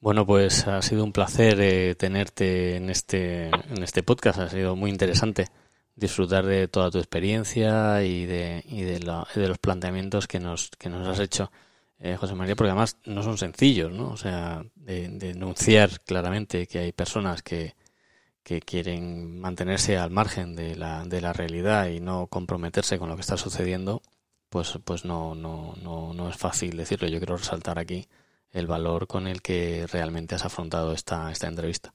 [0.00, 4.74] Bueno, pues ha sido un placer eh, tenerte en este en este podcast, ha sido
[4.74, 5.44] muy interesante
[5.94, 10.88] disfrutar de toda tu experiencia y de, y de, de los planteamientos que nos, que
[10.88, 11.50] nos has hecho.
[12.04, 14.10] Eh, José María, porque además no son sencillos, ¿no?
[14.10, 17.74] O sea, de, denunciar claramente que hay personas que,
[18.42, 23.14] que quieren mantenerse al margen de la, de la realidad y no comprometerse con lo
[23.14, 24.02] que está sucediendo,
[24.50, 27.06] pues, pues no, no, no, no es fácil decirlo.
[27.06, 28.08] Yo quiero resaltar aquí
[28.50, 31.94] el valor con el que realmente has afrontado esta, esta entrevista.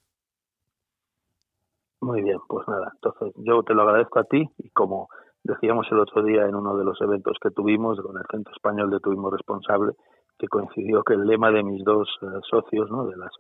[2.00, 5.10] Muy bien, pues nada, entonces yo te lo agradezco a ti y como
[5.44, 8.90] Decíamos el otro día en uno de los eventos que tuvimos con el Centro Español
[8.90, 9.94] de Turismo Responsable
[10.38, 13.06] que coincidió que el lema de mis dos eh, socios, ¿no?
[13.06, 13.32] de las,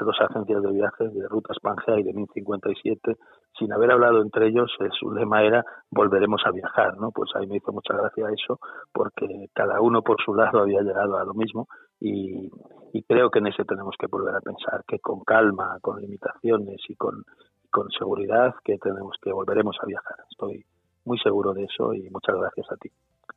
[0.00, 3.16] dos agencias de viajes, de Rutas Pangea y de MIN 57,
[3.58, 7.12] sin haber hablado entre ellos, eh, su lema era volveremos a viajar, ¿no?
[7.12, 8.58] Pues ahí me hizo mucha gracia eso,
[8.92, 11.68] porque cada uno por su lado había llegado a lo mismo
[12.00, 12.50] y,
[12.92, 16.82] y creo que en ese tenemos que volver a pensar, que con calma, con limitaciones
[16.88, 17.22] y con,
[17.70, 20.16] con seguridad, que tenemos que volveremos a viajar.
[20.28, 20.64] Estoy
[21.04, 22.90] muy seguro de eso y muchas gracias a ti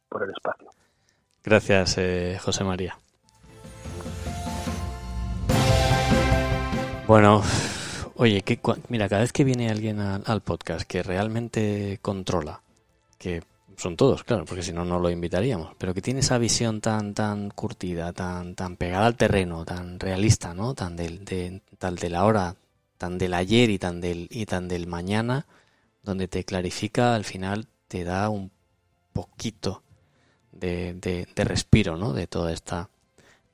[0.09, 0.70] por el espacio.
[1.43, 2.97] Gracias, eh, José María.
[7.07, 7.41] Bueno,
[8.15, 8.59] oye, que,
[8.89, 12.61] mira, cada vez que viene alguien al podcast que realmente controla,
[13.18, 13.43] que
[13.78, 17.13] son todos, claro, porque si no, no lo invitaríamos, pero que tiene esa visión tan
[17.13, 20.74] tan curtida, tan tan pegada al terreno, tan realista, ¿no?
[20.74, 22.55] Tan del, de, tal de la hora,
[22.97, 25.45] tan del ayer y tan del, y tan del mañana,
[26.07, 28.49] donde te clarifica, al final te da un
[29.11, 29.83] poquito
[30.53, 32.13] de, de, respiro, ¿no?
[32.13, 32.89] De toda esta,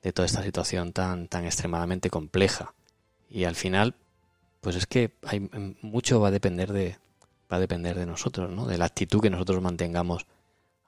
[0.02, 2.72] de toda esta situación tan, tan extremadamente compleja.
[3.28, 3.96] Y al final,
[4.60, 5.40] pues es que hay,
[5.82, 6.96] mucho va a depender de,
[7.52, 8.66] va a depender de nosotros, ¿no?
[8.66, 10.26] De la actitud que nosotros mantengamos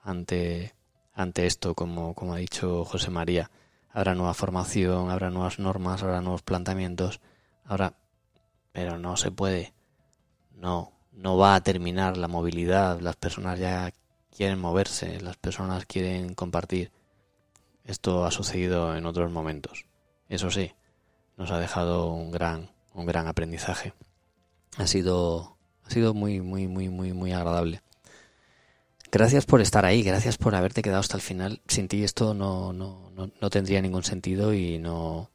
[0.02, 0.72] ante,
[1.14, 3.50] ante esto, como, como ha dicho José María.
[3.90, 7.20] Habrá nueva formación, habrá nuevas normas, habrá nuevos planteamientos,
[7.64, 7.94] habrá,
[8.70, 9.74] pero no se puede,
[10.54, 13.92] no, no va a terminar la movilidad, las personas ya
[14.34, 16.92] quieren moverse, las personas quieren compartir.
[17.84, 19.86] Esto ha sucedido en otros momentos.
[20.28, 20.72] Eso sí,
[21.36, 23.94] nos ha dejado un gran, un gran aprendizaje.
[24.76, 27.80] Ha sido, ha sido muy, muy, muy, muy, muy agradable.
[29.10, 31.62] Gracias por estar ahí, gracias por haberte quedado hasta el final.
[31.68, 35.30] Sin ti esto no, no, no, no tendría ningún sentido y no,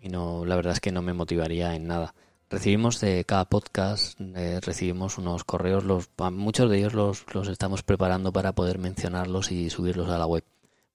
[0.00, 2.14] y no, la verdad es que no me motivaría en nada
[2.50, 7.82] recibimos de cada podcast, eh, recibimos unos correos, los, muchos de ellos los, los estamos
[7.82, 10.44] preparando para poder mencionarlos y subirlos a la web,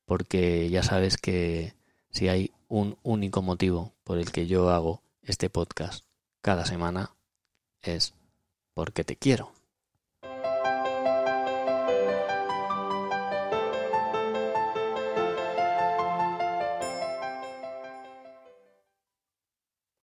[0.06, 1.74] porque ya sabes que
[2.12, 6.06] si hay un único motivo por el que yo hago este podcast
[6.42, 7.12] cada semana,
[7.82, 8.14] es
[8.74, 9.55] porque te quiero.